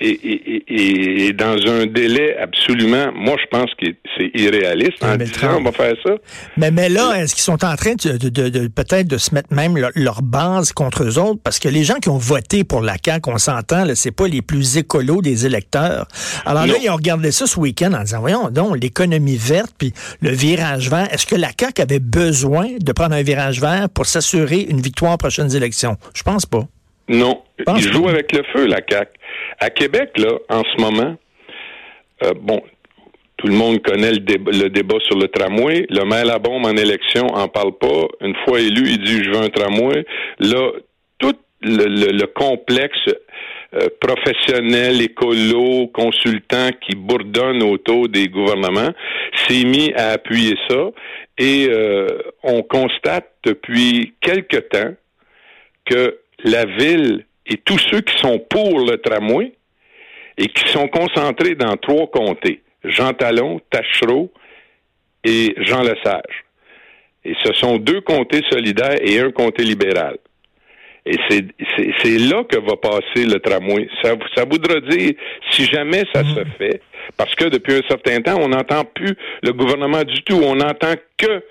et, 0.00 1.32
dans 1.34 1.56
un 1.68 1.86
délai 1.86 2.36
absolument, 2.36 3.12
moi 3.14 3.36
je 3.40 3.46
pense 3.48 3.70
que 3.80 3.86
c'est 4.16 4.30
irréaliste. 4.34 5.04
En 5.04 5.16
disant 5.16 5.58
on 5.58 5.62
va 5.62 5.72
faire 5.72 5.94
ça. 6.04 6.14
Mais, 6.56 6.72
mais 6.72 6.88
là, 6.88 7.12
est-ce 7.20 7.34
qu'ils 7.34 7.44
sont 7.44 7.64
en 7.64 7.76
train 7.76 7.94
de, 7.94 8.68
peut-être 8.68 9.06
de 9.06 9.18
se 9.18 9.32
mettre 9.32 9.54
même 9.54 9.78
leur, 9.94 10.22
base 10.22 10.72
contre 10.72 11.04
eux 11.04 11.18
autres? 11.18 11.40
Parce 11.44 11.60
que 11.60 11.68
les 11.68 11.84
gens 11.84 11.94
qui 11.94 12.08
ont 12.08 12.18
voté 12.18 12.64
pour 12.64 12.80
la 12.80 12.96
CAQ, 13.04 13.30
on 13.30 13.38
s'entend, 13.38 13.84
c'est 13.94 14.10
pas 14.10 14.26
les 14.26 14.42
plus 14.42 14.78
écolos 14.78 15.22
des 15.22 15.46
électeurs. 15.46 16.08
Alors 16.44 16.66
là, 16.66 16.74
ils 16.82 16.90
ont 16.90 16.96
regardé 16.96 17.30
ça 17.30 17.46
ce 17.46 17.58
week-end 17.60 17.92
en 17.92 18.02
disant, 18.02 18.20
voyons 18.20 18.50
donc, 18.50 18.80
l'économie 18.80 19.36
verte, 19.36 19.72
puis 19.78 19.92
le 20.22 20.30
virage 20.30 20.90
vert, 20.90 21.06
est-ce 21.12 21.26
que 21.26 21.36
la 21.36 21.50
CAQ 21.58 21.82
avait 21.82 22.00
besoin 22.00 22.66
de 22.80 22.92
prendre 22.92 23.14
un 23.14 23.22
virage 23.22 23.60
vert 23.60 23.88
pour 23.90 24.06
s'assurer 24.06 24.66
une 24.68 24.80
victoire 24.80 25.14
aux 25.14 25.18
prochaines 25.18 25.54
élections? 25.54 25.96
Je 26.14 26.24
pense 26.24 26.46
pas. 26.46 26.66
Non. 27.08 27.42
Ils 27.76 27.92
jouent 27.92 28.08
avec 28.08 28.32
le 28.32 28.42
feu, 28.52 28.66
la 28.66 28.80
CAQ. 28.88 29.10
À 29.60 29.70
Québec, 29.70 30.10
là, 30.16 30.38
en 30.48 30.62
ce 30.64 30.80
moment, 30.80 31.16
euh, 32.22 32.32
bon, 32.40 32.62
tout 33.36 33.46
le 33.48 33.54
monde 33.54 33.82
connaît 33.82 34.12
le, 34.12 34.68
débat, 34.68 34.96
sur 35.06 35.18
le 35.18 35.28
tramway. 35.28 35.86
Le 35.90 36.04
maire 36.04 36.24
Labombe 36.24 36.64
en 36.64 36.76
élection 36.76 37.26
en 37.26 37.48
parle 37.48 37.76
pas. 37.76 38.06
Une 38.20 38.34
fois 38.44 38.60
élu, 38.60 38.84
il 38.86 39.02
dit 39.02 39.22
je 39.22 39.30
veux 39.30 39.42
un 39.44 39.48
tramway. 39.48 40.06
Là, 40.38 40.70
tout 41.18 41.36
le, 41.60 42.26
complexe 42.26 42.96
euh, 43.74 43.88
professionnel, 44.00 45.02
écolo, 45.02 45.88
consultant 45.88 46.70
qui 46.80 46.96
bourdonne 46.96 47.62
autour 47.62 48.08
des 48.08 48.28
gouvernements 48.28 48.92
s'est 49.46 49.64
mis 49.64 49.92
à 49.94 50.10
appuyer 50.12 50.54
ça. 50.68 50.90
Et 51.36 51.66
euh, 51.68 52.06
on 52.44 52.62
constate 52.62 53.30
depuis 53.44 54.14
quelque 54.20 54.58
temps 54.58 54.94
que 55.84 56.18
la 56.44 56.66
ville 56.66 57.24
et 57.46 57.56
tous 57.56 57.78
ceux 57.90 58.00
qui 58.00 58.16
sont 58.18 58.38
pour 58.38 58.78
le 58.80 58.98
tramway 58.98 59.52
et 60.36 60.46
qui 60.46 60.68
sont 60.70 60.88
concentrés 60.88 61.54
dans 61.54 61.76
trois 61.76 62.06
comtés, 62.10 62.62
Jean 62.84 63.12
Talon, 63.12 63.60
Tachereau 63.70 64.32
et 65.24 65.54
Jean 65.58 65.82
Lesage. 65.82 66.44
Et 67.24 67.34
ce 67.42 67.52
sont 67.54 67.78
deux 67.78 68.02
comtés 68.02 68.42
solidaires 68.50 68.98
et 69.00 69.18
un 69.18 69.30
comté 69.30 69.64
libéral. 69.64 70.18
Et 71.06 71.16
c'est 71.28 72.18
là 72.18 72.44
que 72.44 72.58
va 72.58 72.76
passer 72.76 73.26
le 73.26 73.38
tramway. 73.38 73.88
Ça, 74.02 74.14
ça 74.34 74.44
voudra 74.44 74.80
dire, 74.80 75.12
si 75.50 75.64
jamais 75.66 76.04
ça 76.14 76.22
se 76.22 76.40
mhm. 76.40 76.46
fait, 76.58 76.80
parce 77.16 77.34
que 77.34 77.44
depuis 77.44 77.74
un 77.74 77.88
certain 77.88 78.20
temps, 78.22 78.38
on 78.40 78.48
n'entend 78.48 78.84
plus 78.84 79.14
le 79.42 79.52
gouvernement 79.52 80.02
du 80.02 80.22
tout. 80.22 80.40
On 80.42 80.56
n'entend 80.56 80.94
que 81.18 81.42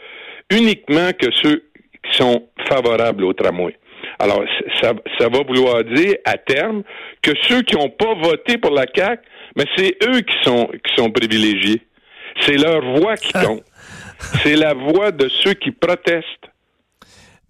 uniquement 0.49 1.11
que 1.13 1.27
ceux 1.41 1.63
qui 2.03 2.17
sont 2.17 2.47
favorables 2.67 3.23
au 3.23 3.33
tramway. 3.33 3.75
Alors, 4.23 4.43
ça, 4.81 4.93
ça 5.19 5.27
va 5.27 5.43
vouloir 5.43 5.83
dire, 5.83 6.15
à 6.23 6.37
terme, 6.37 6.83
que 7.21 7.31
ceux 7.41 7.61
qui 7.61 7.75
n'ont 7.75 7.89
pas 7.89 8.13
voté 8.13 8.57
pour 8.57 8.71
la 8.71 8.85
CAQ, 8.93 9.21
mais 9.57 9.65
c'est 9.75 9.97
eux 10.07 10.21
qui 10.21 10.35
sont, 10.43 10.67
qui 10.67 10.95
sont 10.95 11.11
privilégiés. 11.11 11.81
C'est 12.39 12.55
leur 12.55 12.81
voix 12.99 13.17
qui 13.17 13.33
compte. 13.45 13.63
C'est 14.41 14.55
la 14.55 14.73
voix 14.73 15.11
de 15.11 15.27
ceux 15.27 15.53
qui 15.53 15.71
protestent. 15.71 16.47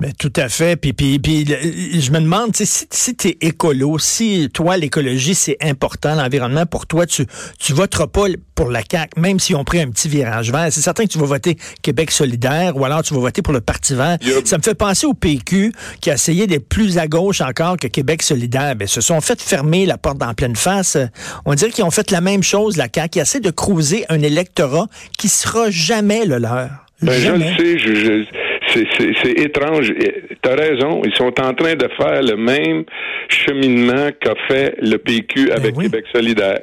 Ben, 0.03 0.11
tout 0.19 0.33
à 0.35 0.49
fait. 0.49 0.75
Puis, 0.75 0.91
puis, 0.91 1.17
puis 1.17 1.45
je 1.45 2.11
me 2.11 2.19
demande, 2.19 2.53
si, 2.53 2.65
si 2.65 3.15
tu 3.15 3.29
es 3.29 3.37
écolo, 3.39 3.97
si 3.99 4.49
toi, 4.53 4.75
l'écologie, 4.75 5.33
c'est 5.33 5.55
important, 5.61 6.13
l'environnement, 6.15 6.65
pour 6.65 6.87
toi, 6.87 7.05
tu 7.05 7.25
tu 7.57 7.71
voteras 7.71 8.07
pas 8.07 8.25
pour 8.53 8.69
la 8.69 8.81
CAQ, 8.81 9.17
même 9.17 9.39
si 9.39 9.55
on 9.55 9.63
pris 9.63 9.79
un 9.79 9.89
petit 9.89 10.09
virage 10.09 10.51
vert. 10.51 10.67
C'est 10.71 10.81
certain 10.81 11.05
que 11.05 11.09
tu 11.09 11.19
vas 11.19 11.25
voter 11.25 11.55
Québec 11.81 12.11
solidaire 12.11 12.75
ou 12.75 12.83
alors 12.83 13.01
tu 13.01 13.13
vas 13.13 13.21
voter 13.21 13.41
pour 13.41 13.53
le 13.53 13.61
Parti 13.61 13.95
vert. 13.95 14.17
Ça 14.43 14.57
me 14.57 14.61
fait 14.61 14.75
penser 14.75 15.07
au 15.07 15.13
PQ 15.13 15.71
qui 16.01 16.11
a 16.11 16.15
essayé 16.15 16.47
d'être 16.47 16.67
plus 16.67 16.97
à 16.97 17.07
gauche 17.07 17.39
encore 17.39 17.77
que 17.77 17.87
Québec 17.87 18.23
solidaire. 18.23 18.75
Ben, 18.75 18.89
se 18.89 18.99
sont 18.99 19.21
fait 19.21 19.41
fermer 19.41 19.85
la 19.85 19.97
porte 19.97 20.21
en 20.21 20.33
pleine 20.33 20.57
face. 20.57 20.97
On 21.45 21.53
dirait 21.53 21.71
qu'ils 21.71 21.85
ont 21.85 21.91
fait 21.91 22.11
la 22.11 22.19
même 22.19 22.43
chose, 22.43 22.75
la 22.75 22.89
CAQ, 22.93 23.09
qui 23.09 23.19
essaie 23.19 23.39
de 23.39 23.51
cruiser 23.51 24.03
un 24.09 24.21
électorat 24.21 24.87
qui 25.17 25.29
sera 25.29 25.69
jamais 25.69 26.25
le 26.25 26.39
leur. 26.39 26.71
Ben, 27.01 27.21
je 27.21 27.31
le 27.31 27.39
sais. 27.39 27.79
je 27.79 28.42
c'est 28.73 29.39
étrange. 29.39 29.93
Tu 29.93 30.49
as 30.49 30.55
raison. 30.55 31.01
Ils 31.05 31.13
sont 31.15 31.33
en 31.39 31.53
train 31.53 31.75
de 31.75 31.87
faire 31.97 32.21
le 32.21 32.35
même 32.35 32.83
cheminement 33.29 34.09
qu'a 34.19 34.35
fait 34.47 34.75
le 34.81 34.97
PQ 34.97 35.47
ben 35.47 35.55
avec 35.57 35.75
Québec 35.75 36.05
solidaire. 36.13 36.61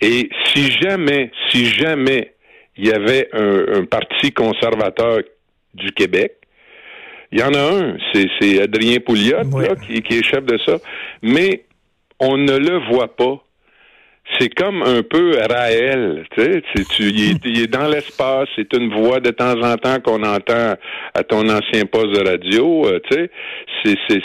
Et 0.00 0.28
si 0.52 0.70
jamais, 0.72 1.30
si 1.50 1.66
jamais 1.66 2.32
il 2.76 2.88
y 2.88 2.92
avait 2.92 3.28
un, 3.32 3.84
parti 3.84 4.32
conservateur 4.32 5.20
du 5.74 5.92
Québec, 5.92 6.34
il 7.32 7.40
y 7.40 7.42
en 7.42 7.54
a 7.54 7.60
un, 7.60 7.96
c'est 8.12 8.62
Adrien 8.62 8.98
Pouliot 9.00 9.42
qui, 9.86 10.02
qui, 10.02 10.18
est 10.18 10.24
chef 10.24 10.44
de 10.44 10.58
ça, 10.64 10.78
mais 11.22 11.64
on 12.20 12.36
ne 12.36 12.56
le 12.56 12.78
voit 12.90 13.16
pas 13.16 13.43
c'est 14.38 14.48
comme 14.54 14.82
un 14.82 15.02
peu 15.02 15.36
Raël, 15.48 16.24
tu 16.36 16.42
sais, 16.42 16.62
tu, 16.90 17.04
il, 17.10 17.62
est, 17.62 17.66
dans 17.66 17.88
l'espace, 17.88 18.48
c'est 18.56 18.72
une 18.74 18.92
voix 18.92 19.20
de 19.20 19.30
temps 19.30 19.60
en 19.60 19.76
temps 19.76 20.00
qu'on 20.00 20.22
entend 20.22 20.74
à 21.14 21.22
ton 21.22 21.48
ancien 21.48 21.84
poste 21.90 22.12
de 22.12 22.28
radio, 22.28 22.86
euh, 22.86 23.00
tu 23.10 23.16
sais, 23.16 23.30
c'est, 23.84 23.96
c'est, 24.08 24.22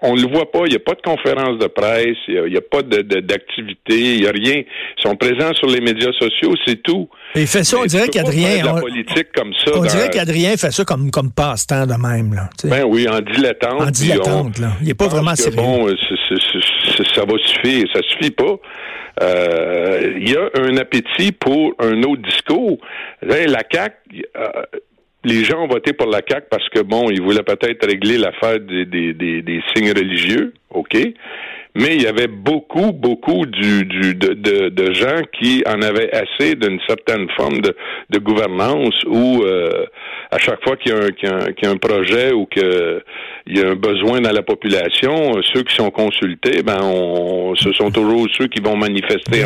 on 0.00 0.14
le 0.14 0.28
voit 0.28 0.50
pas, 0.50 0.60
il 0.66 0.70
n'y 0.70 0.76
a 0.76 0.80
pas 0.80 0.94
de 0.94 1.02
conférence 1.02 1.58
de 1.58 1.66
presse, 1.66 2.16
il 2.28 2.44
n'y 2.44 2.56
a, 2.56 2.60
pas 2.60 2.82
de, 2.82 3.02
d'activité, 3.20 4.14
il 4.14 4.20
n'y 4.20 4.26
a 4.28 4.30
rien. 4.30 4.62
Ils 4.62 5.02
sont 5.02 5.16
présents 5.16 5.52
sur 5.54 5.66
les 5.66 5.80
médias 5.80 6.12
sociaux, 6.12 6.54
c'est 6.66 6.80
tout. 6.82 7.08
il 7.34 7.48
fait 7.48 7.64
ça, 7.64 7.78
on 7.80 7.84
dirait 7.84 8.08
qu'Adrien... 8.08 8.64
On, 8.64 8.80
politique 8.80 9.32
comme 9.34 9.52
ça. 9.64 9.72
On 9.74 9.82
dirait 9.82 10.08
qu'Adrien 10.08 10.56
fait 10.56 10.70
ça 10.70 10.84
comme, 10.84 11.10
comme 11.10 11.32
passe-temps 11.32 11.86
de 11.86 11.94
même, 11.94 12.32
là. 12.32 12.48
Ben 12.64 12.84
oui, 12.86 13.08
en 13.08 13.20
dilettante. 13.20 13.80
En 13.80 13.90
dilettante, 13.90 14.58
là. 14.58 14.68
Il 14.82 14.86
n'est 14.86 14.94
pas 14.94 15.08
vraiment 15.08 15.34
sérieux. 15.34 15.56
Bon, 15.56 15.88
ça 17.04 17.24
va 17.24 17.38
suffire, 17.38 17.86
ça 17.92 18.00
suffit 18.02 18.30
pas. 18.30 18.56
Euh, 19.22 20.12
il 20.16 20.30
y 20.30 20.36
a 20.36 20.48
un 20.54 20.76
appétit 20.76 21.32
pour 21.32 21.74
un 21.78 22.02
autre 22.02 22.22
discours. 22.22 22.78
La 23.22 23.62
CAQ, 23.70 23.94
euh, 24.36 24.46
les 25.24 25.44
gens 25.44 25.64
ont 25.64 25.68
voté 25.68 25.92
pour 25.92 26.08
la 26.08 26.20
CAQ 26.26 26.46
parce 26.50 26.68
que, 26.68 26.80
bon, 26.80 27.10
ils 27.10 27.20
voulaient 27.20 27.42
peut-être 27.42 27.86
régler 27.86 28.18
l'affaire 28.18 28.60
des, 28.60 29.62
signes 29.74 29.92
religieux, 29.92 30.54
OK? 30.70 30.96
mais 31.78 31.94
il 31.94 32.02
y 32.02 32.06
avait 32.06 32.26
beaucoup, 32.26 32.92
beaucoup 32.92 33.46
du, 33.46 33.84
du, 33.84 34.14
de, 34.14 34.34
de, 34.68 34.92
gens 34.92 35.22
qui 35.38 35.62
en 35.66 35.80
avaient 35.80 36.10
assez 36.12 36.56
d'une 36.56 36.80
certaine 36.88 37.28
forme 37.36 37.60
de, 37.60 37.76
de 38.10 38.18
gouvernance 38.18 38.94
où 39.06 39.42
euh, 39.42 39.86
à 40.30 40.38
chaque 40.38 40.62
fois 40.64 40.76
qu'il 40.76 40.92
y, 40.92 41.26
y, 41.26 41.66
a 41.66 41.70
un 41.70 41.76
projet 41.76 42.32
ou 42.32 42.46
qu'il 42.46 43.02
y 43.46 43.60
a 43.60 43.68
un 43.68 43.76
besoin 43.76 44.20
dans 44.20 44.32
la 44.32 44.42
population, 44.42 45.40
ceux 45.54 45.62
qui 45.62 45.74
sont 45.74 45.90
consultés, 45.90 46.62
ben 46.62 46.80
on, 46.82 47.54
ce 47.54 47.72
sont 47.72 47.92
toujours 47.92 48.26
ceux 48.36 48.48
qui 48.48 48.60
vont 48.60 48.76
manifester 48.76 49.44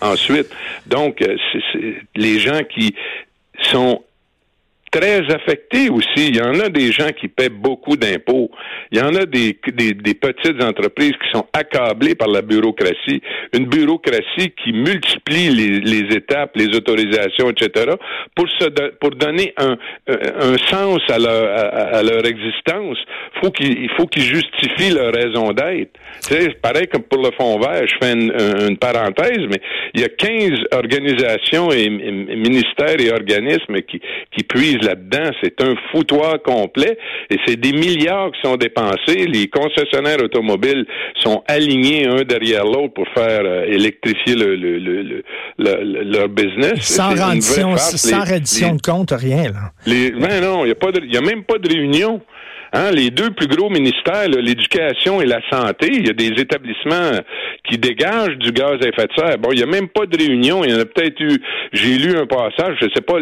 ensuite. 0.00 0.48
Donc, 0.86 1.18
c'est 1.20 1.96
les 2.16 2.38
gens 2.38 2.60
qui 2.64 2.94
sont 3.60 4.02
très 4.94 5.22
affectés 5.34 5.90
aussi. 5.90 6.28
Il 6.28 6.36
y 6.36 6.40
en 6.40 6.60
a 6.60 6.68
des 6.68 6.92
gens 6.92 7.10
qui 7.20 7.26
paient 7.26 7.48
beaucoup 7.48 7.96
d'impôts. 7.96 8.50
Il 8.92 8.98
y 8.98 9.02
en 9.02 9.14
a 9.16 9.26
des, 9.26 9.54
petites 9.54 10.62
entreprises 10.62 11.12
qui 11.12 11.30
sont 11.32 11.46
accablées 11.52 12.14
par 12.14 12.28
la 12.28 12.42
bureaucratie. 12.42 13.20
Une 13.52 13.66
bureaucratie 13.66 14.52
qui 14.62 14.72
multiplie 14.72 15.50
les, 15.50 16.16
étapes, 16.16 16.52
les 16.54 16.68
autorisations, 16.76 17.50
etc., 17.50 17.94
pour, 18.36 18.48
se, 18.48 18.68
pour 19.00 19.10
donner 19.10 19.52
un, 19.56 19.76
un 20.06 20.56
sens 20.70 21.00
à 21.08 21.18
leur, 21.18 21.94
à, 21.94 22.02
leur 22.02 22.24
existence. 22.24 22.98
Faut 23.42 23.50
il 23.60 23.90
faut 23.96 24.06
qu'ils 24.06 24.22
justifient 24.22 24.94
leur 24.94 25.12
raison 25.12 25.52
d'être. 25.52 25.98
C'est 26.20 26.60
pareil 26.60 26.86
comme 26.86 27.02
pour 27.02 27.20
le 27.20 27.30
Fonds 27.36 27.58
vert. 27.58 27.82
Je 27.86 27.94
fais 28.00 28.12
une, 28.12 28.76
parenthèse, 28.78 29.46
mais 29.50 29.60
il 29.94 30.00
y 30.00 30.04
a 30.04 30.08
15 30.08 30.50
organisations 30.72 31.72
et, 31.72 31.84
et 31.84 32.36
ministères 32.36 33.00
et 33.00 33.10
organismes 33.10 33.80
qui, 33.82 34.00
qui 34.30 34.44
puisent 34.44 34.83
là-dedans. 34.84 35.30
C'est 35.42 35.60
un 35.60 35.74
foutoir 35.90 36.40
complet 36.42 36.96
et 37.30 37.36
c'est 37.46 37.56
des 37.56 37.72
milliards 37.72 38.30
qui 38.32 38.40
sont 38.42 38.56
dépensés. 38.56 39.26
Les 39.26 39.48
concessionnaires 39.48 40.22
automobiles 40.22 40.86
sont 41.22 41.42
alignés 41.48 42.06
un 42.06 42.22
derrière 42.22 42.64
l'autre 42.64 42.94
pour 42.94 43.06
faire 43.14 43.42
euh, 43.44 43.64
électrifier 43.66 44.34
le, 44.34 44.56
le, 44.56 44.78
le, 44.78 45.24
leur 45.58 46.28
business. 46.28 46.80
Sans 46.80 47.14
rendition, 47.14 47.76
sans 47.76 48.24
reddition 48.24 48.74
de 48.76 48.80
compte, 48.80 49.12
rien. 49.12 49.44
Là. 49.44 49.72
Les, 49.86 50.10
ben 50.10 50.40
non, 50.40 50.64
il 50.64 50.66
n'y 50.66 50.72
a, 50.72 50.74
pas 50.74 50.88
a 50.88 51.20
même 51.20 51.44
pas 51.44 51.58
de 51.58 51.68
réunion. 51.68 52.20
Hein, 52.76 52.90
les 52.90 53.10
deux 53.10 53.30
plus 53.30 53.46
gros 53.46 53.70
ministères, 53.70 54.28
l'éducation 54.28 55.22
et 55.22 55.26
la 55.26 55.40
santé, 55.48 55.90
il 55.92 56.08
y 56.08 56.10
a 56.10 56.12
des 56.12 56.32
établissements 56.42 57.20
qui 57.68 57.78
dégagent 57.78 58.36
du 58.38 58.50
gaz 58.50 58.78
à 58.82 58.88
effet 58.88 59.06
de 59.06 59.12
serre. 59.16 59.38
Bon, 59.38 59.50
il 59.52 59.58
n'y 59.58 59.62
a 59.62 59.66
même 59.66 59.86
pas 59.86 60.06
de 60.06 60.16
réunion. 60.16 60.64
Il 60.64 60.72
y 60.72 60.74
en 60.74 60.80
a 60.80 60.84
peut-être 60.84 61.20
eu, 61.20 61.40
j'ai 61.72 61.98
lu 61.98 62.16
un 62.16 62.26
passage, 62.26 62.76
je 62.80 62.86
ne 62.86 62.90
sais 62.90 63.00
pas 63.00 63.18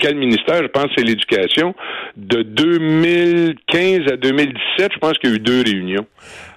quel 0.00 0.16
ministère, 0.16 0.60
je 0.60 0.66
pense 0.66 0.86
que 0.86 0.94
c'est 0.96 1.04
l'éducation, 1.04 1.72
de 2.16 2.42
2015 2.42 4.12
à 4.12 4.16
2017, 4.16 4.90
je 4.92 4.98
pense 4.98 5.18
qu'il 5.18 5.30
y 5.30 5.32
a 5.34 5.36
eu 5.36 5.38
deux 5.38 5.62
réunions. 5.62 6.06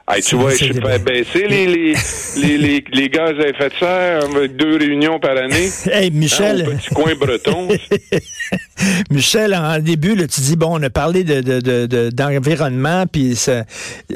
Hey, 0.09 0.21
tu 0.21 0.37
vois, 0.37 0.55
je 0.55 0.71
fais 0.71 0.99
baisser 0.99 1.47
les, 1.49 1.67
les, 1.67 1.93
les, 2.37 2.57
les, 2.57 2.83
les, 2.93 3.09
gaz 3.09 3.37
à 3.41 3.49
effet 3.49 3.67
de 3.67 3.73
serre 3.77 4.23
avec 4.23 4.55
deux 4.55 4.77
réunions 4.77 5.19
par 5.19 5.35
année. 5.35 5.69
Hey, 5.91 6.11
Michel. 6.11 6.61
Hein, 6.61 6.77
petit 6.77 6.95
coin 6.95 7.13
breton. 7.15 7.67
Michel, 9.11 9.53
en 9.53 9.79
début, 9.79 10.15
là, 10.15 10.25
tu 10.27 10.39
dis, 10.39 10.55
bon, 10.55 10.79
on 10.79 10.83
a 10.83 10.89
parlé 10.89 11.25
de, 11.25 11.41
de, 11.41 12.09
d'environnement, 12.09 13.05
puis 13.11 13.37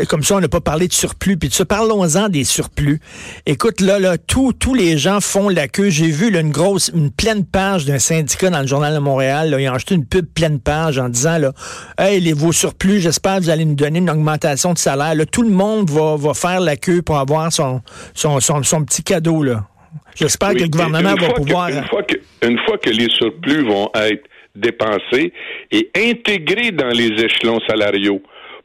comme 0.07 0.23
ça, 0.23 0.35
on 0.35 0.39
n'a 0.39 0.47
pas 0.47 0.61
parlé 0.61 0.87
de 0.87 0.93
surplus. 0.93 1.35
Puis 1.35 1.49
tu 1.49 1.65
parlons-en 1.65 2.29
des 2.29 2.45
surplus. 2.45 3.01
Écoute, 3.45 3.81
là, 3.81 3.99
là, 3.99 4.17
tous 4.17 4.53
tous 4.53 4.73
les 4.73 4.97
gens 4.97 5.19
font 5.19 5.49
la 5.49 5.67
queue. 5.67 5.89
J'ai 5.89 6.09
vu 6.09 6.29
là, 6.29 6.39
une 6.39 6.51
grosse, 6.51 6.89
une 6.95 7.11
pleine 7.11 7.43
page 7.43 7.83
d'un 7.83 7.99
syndicat 7.99 8.49
dans 8.49 8.61
le 8.61 8.67
Journal 8.67 8.93
de 8.93 8.99
Montréal. 8.99 9.49
Là, 9.49 9.59
ils 9.59 9.67
ont 9.67 9.73
acheté 9.73 9.95
une 9.95 10.05
pub 10.05 10.25
pleine 10.25 10.59
page 10.59 10.99
en 10.99 11.09
disant, 11.09 11.37
là, 11.37 11.51
hey, 11.97 12.21
les, 12.21 12.31
vos 12.31 12.53
surplus, 12.53 13.01
j'espère 13.01 13.39
que 13.39 13.43
vous 13.43 13.49
allez 13.49 13.65
nous 13.65 13.75
donner 13.75 13.99
une 13.99 14.09
augmentation 14.09 14.71
de 14.71 14.77
salaire. 14.77 15.15
Là, 15.15 15.25
tout 15.25 15.43
le 15.43 15.49
monde 15.49 15.80
va, 15.89 16.33
faire 16.33 16.59
la 16.59 16.75
queue 16.75 17.01
pour 17.01 17.17
avoir 17.17 17.51
son, 17.51 17.81
son, 18.13 18.39
son, 18.39 18.83
petit 18.83 19.03
cadeau. 19.03 19.43
là. 19.43 19.67
J'espère 20.15 20.53
que 20.53 20.59
le 20.59 20.67
gouvernement 20.67 21.15
va 21.15 21.29
pouvoir. 21.33 21.69
une, 21.69 21.83
fois 21.85 22.03
que, 22.03 22.15
une 22.45 22.59
fois 22.59 22.77
que 22.77 22.89
les 22.89 23.09
surplus 23.09 23.63
vont 23.65 23.89
être 23.95 24.23
dépensés 24.55 25.33
et 25.71 25.89
intégrés 25.95 26.71
dans 26.71 26.89
les 26.89 27.09
échelons 27.23 27.59
salariaux 27.67 28.21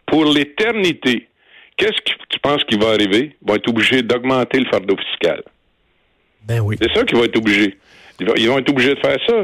pour 0.07 0.25
l'éternité, 0.25 1.29
qu'est-ce 1.77 2.01
que 2.01 2.19
tu 2.29 2.39
penses 2.41 2.63
qui 2.65 2.77
va 2.77 2.91
arriver? 2.91 3.37
Ils 3.41 3.49
vont 3.49 3.55
être 3.55 3.69
obligés 3.69 4.03
d'augmenter 4.03 4.59
le 4.59 4.67
fardeau 4.71 4.97
fiscal. 4.97 5.43
Ben 6.45 6.61
oui. 6.61 6.77
C'est 6.81 6.93
ça 6.95 7.05
qu'ils 7.05 7.19
vont 7.19 7.25
être 7.25 7.37
obligés. 7.37 7.77
Ils 8.21 8.49
vont 8.49 8.59
être 8.59 8.71
obligés 8.71 8.95
de 8.95 9.01
faire 9.01 9.19
ça. 9.27 9.35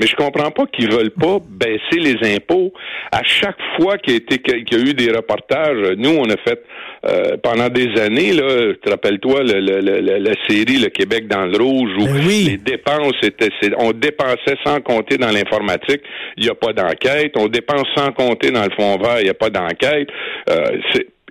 Mais 0.00 0.06
je 0.06 0.16
comprends 0.16 0.50
pas 0.50 0.66
qu'ils 0.66 0.90
veulent 0.90 1.10
pas 1.10 1.38
baisser 1.48 1.98
les 2.00 2.34
impôts. 2.34 2.72
À 3.12 3.22
chaque 3.22 3.58
fois 3.76 3.98
qu'il 3.98 4.14
y, 4.14 4.74
a 4.74 4.78
eu 4.78 4.94
des 4.94 5.12
reportages, 5.12 5.94
nous, 5.96 6.10
on 6.10 6.24
a 6.24 6.36
fait 6.38 6.62
euh, 7.06 7.36
pendant 7.42 7.68
des 7.68 8.00
années, 8.00 8.32
là, 8.32 8.72
tu 8.82 8.90
rappelles-toi 8.90 9.44
la 9.44 10.32
série 10.48 10.78
Le 10.78 10.88
Québec 10.88 11.28
dans 11.28 11.46
le 11.46 11.56
rouge 11.56 11.90
où 11.98 12.06
ben 12.06 12.26
les 12.26 12.56
dépenses 12.56 13.14
étaient 13.22 13.50
on 13.78 13.92
dépensait 13.92 14.56
sans 14.64 14.80
compter 14.80 15.16
dans 15.16 15.30
l'informatique, 15.30 16.00
il 16.36 16.44
n'y 16.44 16.50
a 16.50 16.54
pas 16.54 16.72
d'enquête, 16.72 17.32
on 17.36 17.46
dépense 17.46 17.86
sans 17.96 18.10
compter 18.12 18.50
dans 18.50 18.64
le 18.64 18.70
fond 18.70 18.98
vert, 18.98 19.20
il 19.20 19.24
n'y 19.24 19.30
a 19.30 19.34
pas 19.34 19.50
d'enquête. 19.50 20.08
Euh, 20.50 20.78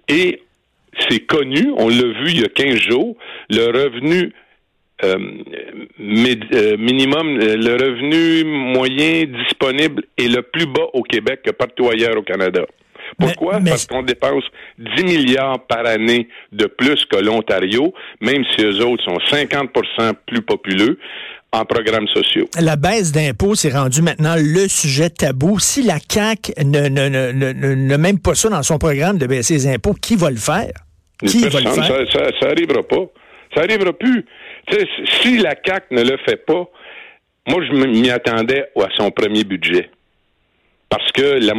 et 0.08 0.42
c'est 1.10 1.26
connu, 1.26 1.74
on 1.78 1.90
l'a 1.90 1.96
vu 1.96 2.30
il 2.30 2.42
y 2.42 2.46
a 2.46 2.50
15 2.50 2.76
jours, 2.78 3.16
le 3.50 3.66
revenu 3.66 4.32
euh, 5.04 5.18
euh, 6.00 6.78
minimum, 6.78 7.40
euh, 7.42 7.58
le 7.58 7.74
revenu 7.74 8.46
moyen 8.46 9.26
disponible 9.26 10.04
est 10.18 10.28
le 10.28 10.42
plus 10.42 10.66
bas 10.66 10.88
au 10.94 11.04
Québec 11.04 11.42
que 11.44 11.52
partout 11.52 11.90
ailleurs 11.90 12.18
au 12.18 12.22
Canada. 12.24 12.62
Pourquoi? 13.20 13.60
Parce 13.66 13.86
qu'on 13.86 14.04
dépense 14.04 14.44
10 14.80 15.04
milliards 15.04 15.60
par 15.68 15.86
année 15.86 16.28
de 16.52 16.66
plus 16.66 17.06
que 17.06 17.18
l'Ontario, 17.18 17.94
même 18.22 18.44
si 18.56 18.64
eux 18.64 18.84
autres 18.84 19.04
sont 19.04 19.18
50% 19.32 20.14
plus 20.26 20.42
populeux 20.42 20.98
en 21.52 21.66
programmes 21.66 22.08
sociaux. 22.08 22.46
La 22.60 22.76
baisse 22.76 23.12
d'impôts, 23.12 23.56
c'est 23.56 23.72
rendu 23.72 24.02
maintenant 24.02 24.36
le 24.38 24.68
sujet 24.68 25.10
tabou. 25.10 25.60
Si 25.60 25.84
la 25.84 25.98
CAQ 26.10 26.54
ne, 26.64 26.90
ne, 26.90 27.08
ne, 27.10 27.76
ne, 27.76 27.98
même 27.98 28.20
pas 28.20 28.36
ça 28.36 28.50
dans 28.50 28.64
son 28.64 28.78
programme 28.78 29.18
de 29.18 29.28
baisser 29.28 29.54
les 29.54 29.68
impôts, 29.68 29.94
qui 29.94 30.16
va 30.16 30.30
le 30.30 30.38
faire? 30.38 30.72
Qui 31.26 31.48
va 31.48 31.60
le 31.60 31.70
faire? 31.70 31.86
Ça, 32.12 32.20
ça, 32.40 32.48
arrivera 32.50 32.84
pas. 32.84 33.06
Ça 33.56 33.62
arrivera 33.62 33.94
plus 33.94 34.26
si 35.22 35.38
la 35.38 35.56
CAC 35.56 35.92
ne 35.92 36.02
le 36.02 36.18
fait 36.26 36.46
pas, 36.46 36.68
moi, 37.48 37.64
je 37.64 37.74
m'y 37.74 38.10
attendais 38.10 38.66
à 38.76 38.88
son 38.96 39.12
premier 39.12 39.44
budget. 39.44 39.90
Parce 40.90 41.12
que 41.12 41.40
la, 41.40 41.54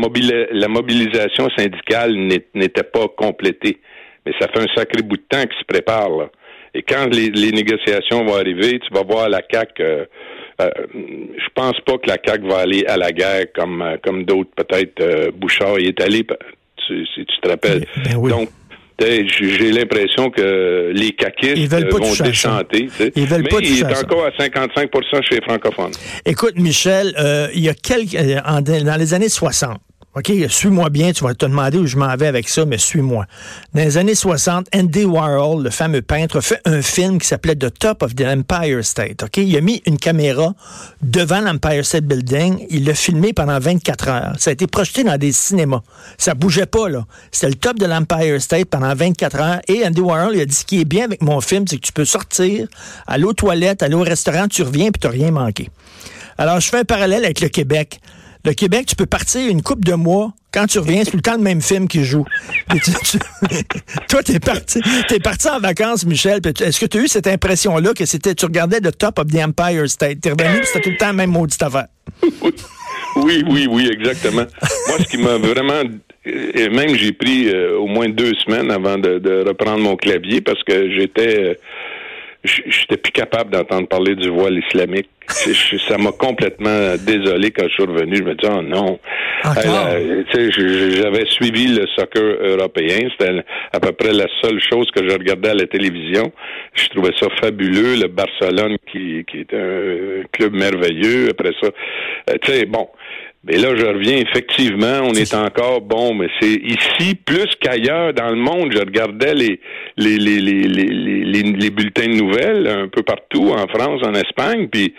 la 0.53 0.69
mobilisation 0.69 1.49
syndicale 1.57 2.17
n'était 2.55 2.83
pas 2.83 3.09
complétée. 3.09 3.79
Mais 4.25 4.33
ça 4.41 4.49
fait 4.49 4.61
un 4.61 4.75
sacré 4.75 5.03
bout 5.03 5.17
de 5.17 5.23
temps 5.29 5.43
qu'il 5.43 5.59
se 5.59 5.65
prépare. 5.65 6.11
Là. 6.11 6.31
Et 6.75 6.83
quand 6.83 7.07
les, 7.07 7.53
négociations 7.53 8.25
vont 8.25 8.37
arriver, 8.37 8.79
tu 8.81 8.93
vas 8.93 9.03
voir 9.03 9.29
la 9.29 9.43
CAC. 9.43 9.81
Euh, 9.81 10.05
euh, 10.61 10.71
je 10.93 11.49
pense 11.55 11.79
pas 11.81 11.99
que 11.99 12.09
la 12.09 12.19
CAC 12.19 12.43
va 12.43 12.59
aller 12.59 12.85
à 12.87 12.97
la 12.97 13.13
guerre 13.13 13.47
comme 13.55 13.83
euh, 13.83 13.97
comme 14.03 14.25
d'autres, 14.25 14.51
peut-être 14.57 15.31
Bouchard 15.31 15.79
y 15.79 15.87
est 15.87 16.01
allé, 16.01 16.27
si 16.87 17.05
tu 17.15 17.41
te 17.41 17.49
rappelles. 17.49 17.87
Ben 18.05 18.21
Donc 18.29 18.49
j'ai 18.99 19.73
l'impression 19.73 20.31
que 20.31 20.93
les 20.95 21.13
caquistes 21.13 21.73
vont 21.73 22.25
déchanter. 22.25 22.89
Ils 23.15 23.27
veulent 23.27 23.43
mais 23.43 23.59
il 23.63 23.81
est 23.81 23.99
encore 23.99 24.27
à 24.27 24.31
55% 24.31 25.23
chez 25.23 25.37
les 25.37 25.43
francophones. 25.43 25.93
Écoute, 26.25 26.55
Michel, 26.57 27.15
euh, 27.19 27.49
il 27.55 27.61
y 27.61 27.69
a 27.69 27.75
quelques, 27.75 28.15
euh, 28.15 28.61
dans 28.61 28.99
les 28.99 29.15
années 29.15 29.29
60, 29.29 29.79
OK, 30.17 30.33
suis-moi 30.49 30.89
bien, 30.89 31.13
tu 31.13 31.25
vas 31.25 31.35
te 31.35 31.45
demander 31.45 31.77
où 31.77 31.87
je 31.87 31.99
m'en 31.99 32.17
vais 32.17 32.27
avec 32.27 32.49
ça, 32.49 32.65
mais 32.65 32.79
suis-moi. 32.79 33.27
Dans 33.75 33.83
les 33.83 33.99
années 33.99 34.15
60, 34.15 34.67
Andy 34.75 35.05
Warhol, 35.05 35.63
le 35.63 35.69
fameux 35.69 36.01
peintre, 36.01 36.41
fait 36.41 36.59
un 36.65 36.81
film 36.81 37.19
qui 37.19 37.29
s'appelait 37.29 37.55
The 37.55 37.79
Top 37.79 38.03
of 38.03 38.15
the 38.15 38.23
Empire 38.23 38.83
State. 38.83 39.25
OK, 39.25 39.37
il 39.37 39.55
a 39.59 39.61
mis 39.61 39.83
une 39.85 39.99
caméra 39.99 40.55
devant 41.03 41.43
l'Empire 41.43 41.85
State 41.85 42.05
Building, 42.05 42.65
il 42.71 42.87
l'a 42.87 42.95
filmé 42.95 43.35
pendant 43.35 43.59
24 43.59 44.09
heures. 44.09 44.33
Ça 44.39 44.49
a 44.49 44.53
été 44.55 44.67
projeté 44.67 45.05
dans 45.05 45.19
des 45.19 45.33
cinémas. 45.33 45.83
Ça 46.17 46.33
bougeait 46.33 46.65
pas 46.65 46.89
là. 46.89 47.05
C'était 47.31 47.51
le 47.51 47.57
top 47.57 47.79
de 47.79 47.85
l'Empire 47.85 48.41
State 48.41 48.71
pendant 48.71 48.95
24 48.95 49.37
heures 49.39 49.61
et 49.69 49.87
Andy 49.87 50.01
Warhol 50.01 50.35
il 50.35 50.41
a 50.41 50.47
dit 50.47 50.55
ce 50.55 50.65
qui 50.65 50.81
est 50.81 50.87
bien 50.87 51.05
avec 51.05 51.21
mon 51.21 51.43
film, 51.43 51.67
c'est 51.69 51.77
que 51.77 51.87
tu 51.87 51.93
peux 51.93 52.07
sortir, 52.07 52.69
aller 53.07 53.25
aux 53.25 53.35
toilettes, 53.35 53.83
aller 53.83 53.95
au 53.95 54.01
restaurant, 54.03 54.49
tu 54.49 54.63
reviens 54.63 54.91
puis 54.93 54.99
tu 54.99 55.09
rien 55.09 55.31
manqué. 55.31 55.69
Alors, 56.39 56.61
je 56.61 56.69
fais 56.69 56.79
un 56.79 56.85
parallèle 56.85 57.25
avec 57.25 57.41
le 57.41 57.49
Québec. 57.49 58.01
Le 58.47 58.55
Québec, 58.55 58.87
tu 58.87 58.95
peux 58.95 59.07
partir 59.07 59.51
une 59.51 59.61
coupe 59.61 59.85
de 59.85 59.95
mois. 59.95 60.33
Quand 60.53 60.67
tu 60.69 60.79
reviens, 60.79 61.03
c'est 61.03 61.11
tout 61.11 61.17
le 61.17 61.23
temps 61.23 61.37
le 61.37 61.43
même 61.43 61.61
film 61.61 61.89
qui 61.89 62.05
joue. 62.05 62.25
toi, 64.09 64.23
t'es 64.23 64.39
parti, 64.39 64.81
es 65.11 65.19
parti 65.19 65.49
en 65.49 65.59
vacances, 65.59 66.07
Michel. 66.07 66.41
Est-ce 66.61 66.79
que 66.79 66.87
tu 66.87 66.99
as 66.99 67.01
eu 67.03 67.09
cette 67.09 67.27
impression-là 67.27 67.93
que 67.93 68.07
c'était, 68.07 68.37
tu 68.37 68.45
regardais 68.45 68.79
le 68.79 68.93
top 68.93 69.19
of 69.19 69.27
the 69.27 69.39
Empire 69.39 69.91
State? 69.91 70.21
T'es 70.21 70.31
revenu, 70.31 70.61
c'était 70.63 70.81
tout 70.81 70.91
le 70.91 70.97
temps 70.97 71.09
la 71.09 71.13
même 71.15 71.31
maudite 71.33 71.63
affaire. 71.63 71.89
Oui, 73.17 73.43
oui, 73.49 73.67
oui, 73.71 73.89
exactement. 73.91 74.45
Moi, 74.89 74.99
ce 74.99 75.05
qui 75.05 75.17
m'a 75.17 75.39
vraiment 75.39 75.81
et 76.27 76.69
même 76.69 76.95
j'ai 76.97 77.13
pris 77.13 77.49
euh, 77.49 77.79
au 77.79 77.87
moins 77.87 78.09
deux 78.09 78.35
semaines 78.45 78.71
avant 78.71 78.99
de, 78.99 79.45
reprendre 79.47 79.79
mon 79.79 79.97
clavier 79.97 80.41
parce 80.41 80.63
que 80.65 80.91
j'étais 80.91 81.41
euh, 81.41 81.55
j'étais 82.47 82.97
plus 82.97 83.13
capable 83.13 83.51
d'entendre 83.51 83.89
parler 83.89 84.15
du 84.15 84.29
voile 84.31 84.59
islamique. 84.59 85.09
ça 85.29 85.99
m'a 85.99 86.13
complètement 86.13 86.95
désolé 87.05 87.51
quand 87.51 87.65
je 87.69 87.73
suis 87.73 87.83
revenu. 87.83 88.17
Je 88.17 88.23
me 88.23 88.35
dis, 88.35 88.47
oh 88.49 88.63
non. 88.63 88.99
Euh, 89.45 90.23
j'avais 90.33 91.27
suivi 91.27 91.69
le 91.69 91.87
soccer 91.97 92.23
européen. 92.23 93.09
C'était 93.11 93.43
à 93.73 93.81
peu 93.81 93.93
près 93.93 94.13
la 94.13 94.27
seule 94.41 94.61
chose 94.61 94.87
que 94.95 95.09
je 95.09 95.13
regardais 95.15 95.51
à 95.51 95.55
la 95.55 95.67
télévision. 95.67 96.33
Je 96.75 96.89
trouvais 96.89 97.13
ça 97.19 97.27
fabuleux. 97.41 97.97
Le 97.97 98.09
Barcelone, 98.09 98.77
qui, 98.91 99.25
qui 99.25 99.41
est 99.41 99.55
un 99.55 100.23
club 100.33 100.55
merveilleux. 100.55 101.31
Après 101.31 101.53
ça, 101.61 101.69
euh, 102.31 102.35
tu 102.43 102.53
sais, 102.53 102.67
bon. 102.67 102.89
Mais 103.47 103.59
là, 103.59 103.77
je 103.77 103.87
reviens, 103.87 104.19
effectivement, 104.19 105.03
on 105.05 105.13
est 105.13 105.33
encore 105.33 105.81
bon, 105.81 106.15
mais 106.15 106.27
c'est 106.41 106.61
ici, 106.65 107.15
plus 107.15 107.47
qu'ailleurs 107.61 108.13
dans 108.13 108.31
le 108.31 108.37
monde, 108.37 108.73
je 108.73 108.81
regardais 108.81 109.35
les 109.35 109.61
les, 109.97 110.17
les, 110.19 110.41
les, 110.41 110.63
les, 110.67 111.43
les, 111.43 111.71
bulletins 111.71 112.09
de 112.09 112.17
nouvelles 112.17 112.67
un 112.67 112.89
peu 112.89 113.03
partout, 113.03 113.53
en 113.53 113.69
France, 113.69 114.03
en 114.05 114.15
Espagne, 114.15 114.67
puis 114.69 114.95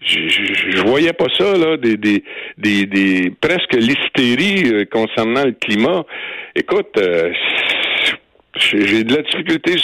je, 0.00 0.82
voyais 0.84 1.14
pas 1.14 1.28
ça 1.38 1.56
là, 1.56 1.78
des 1.78 1.96
des 1.96 2.22
des, 2.58 2.84
des 2.84 3.32
presque 3.40 3.72
l'hystérie 3.72 4.70
euh, 4.70 4.84
concernant 4.84 5.44
le 5.44 5.52
climat. 5.52 6.04
Écoute, 6.54 6.98
euh, 6.98 7.32
j'ai 8.56 9.02
de 9.02 9.16
la 9.16 9.22
difficulté 9.22 9.76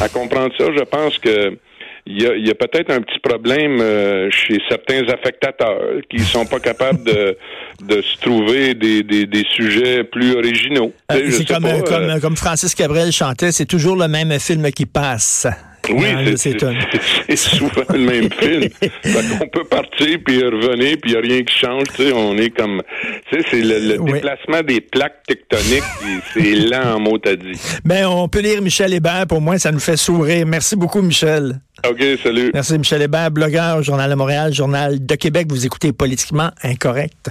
à 0.00 0.08
comprendre 0.08 0.54
ça. 0.56 0.66
Je 0.76 0.84
pense 0.84 1.18
que 1.18 1.58
il 2.06 2.20
y 2.20 2.26
a, 2.26 2.36
y 2.36 2.50
a 2.50 2.54
peut-être 2.54 2.90
un 2.90 3.00
petit 3.00 3.20
problème 3.20 3.80
euh, 3.80 4.28
chez 4.30 4.58
certains 4.68 5.02
affectateurs 5.08 6.00
qui 6.10 6.18
sont 6.18 6.46
pas 6.46 6.58
capables 6.58 7.04
de, 7.04 7.36
de 7.86 8.02
se 8.02 8.18
trouver 8.20 8.74
des, 8.74 9.02
des, 9.02 9.26
des 9.26 9.44
sujets 9.54 10.02
plus 10.02 10.34
originaux. 10.34 10.92
Euh, 11.12 11.30
c'est 11.30 11.46
comme, 11.46 11.62
comme, 11.84 12.10
euh, 12.10 12.20
comme 12.20 12.36
Francis 12.36 12.74
Cabrel 12.74 13.12
chantait, 13.12 13.52
c'est 13.52 13.66
toujours 13.66 13.96
le 13.96 14.08
même 14.08 14.38
film 14.40 14.70
qui 14.72 14.86
passe. 14.86 15.46
Oui, 15.90 16.06
Ah, 16.14 16.24
c'est- 16.36 17.36
souvent 17.36 17.82
le 17.92 17.98
même 17.98 18.30
film. 18.32 18.68
Fait 19.02 19.38
qu'on 19.38 19.48
peut 19.48 19.64
partir 19.64 20.18
puis 20.24 20.42
revenir 20.44 20.96
puis 21.02 21.10
il 21.10 21.12
n'y 21.12 21.16
a 21.16 21.20
rien 21.20 21.42
qui 21.42 21.54
change. 21.58 21.84
Tu 21.96 22.04
sais, 22.04 22.12
on 22.12 22.36
est 22.38 22.50
comme, 22.50 22.82
tu 23.30 23.38
sais, 23.40 23.46
c'est 23.50 23.60
le, 23.62 23.78
le 23.94 24.00
Oui. 24.00 24.12
déplacement 24.12 24.62
des 24.62 24.80
plaques 24.80 25.22
tectoniques. 25.26 25.82
c'est 26.34 26.54
lent 26.54 26.96
en 26.96 27.00
mot 27.00 27.18
t'as 27.18 27.36
dit. 27.36 27.52
Ben, 27.84 28.06
on 28.06 28.28
peut 28.28 28.40
lire 28.40 28.62
Michel 28.62 28.92
Hébert, 28.94 29.26
pour 29.28 29.40
moi, 29.40 29.58
ça 29.58 29.72
nous 29.72 29.80
fait 29.80 29.96
sourire. 29.96 30.46
Merci 30.46 30.76
beaucoup, 30.76 31.02
Michel. 31.02 31.60
Ok, 31.88 32.00
salut. 32.22 32.50
Merci, 32.54 32.78
Michel 32.78 33.02
Hébert, 33.02 33.30
blogueur 33.30 33.78
au 33.78 33.82
Journal 33.82 34.08
de 34.08 34.14
Montréal, 34.14 34.52
Journal 34.54 35.04
de 35.04 35.14
Québec. 35.16 35.46
Vous 35.50 35.66
écoutez 35.66 35.92
Politiquement 35.92 36.50
Incorrect. 36.62 37.30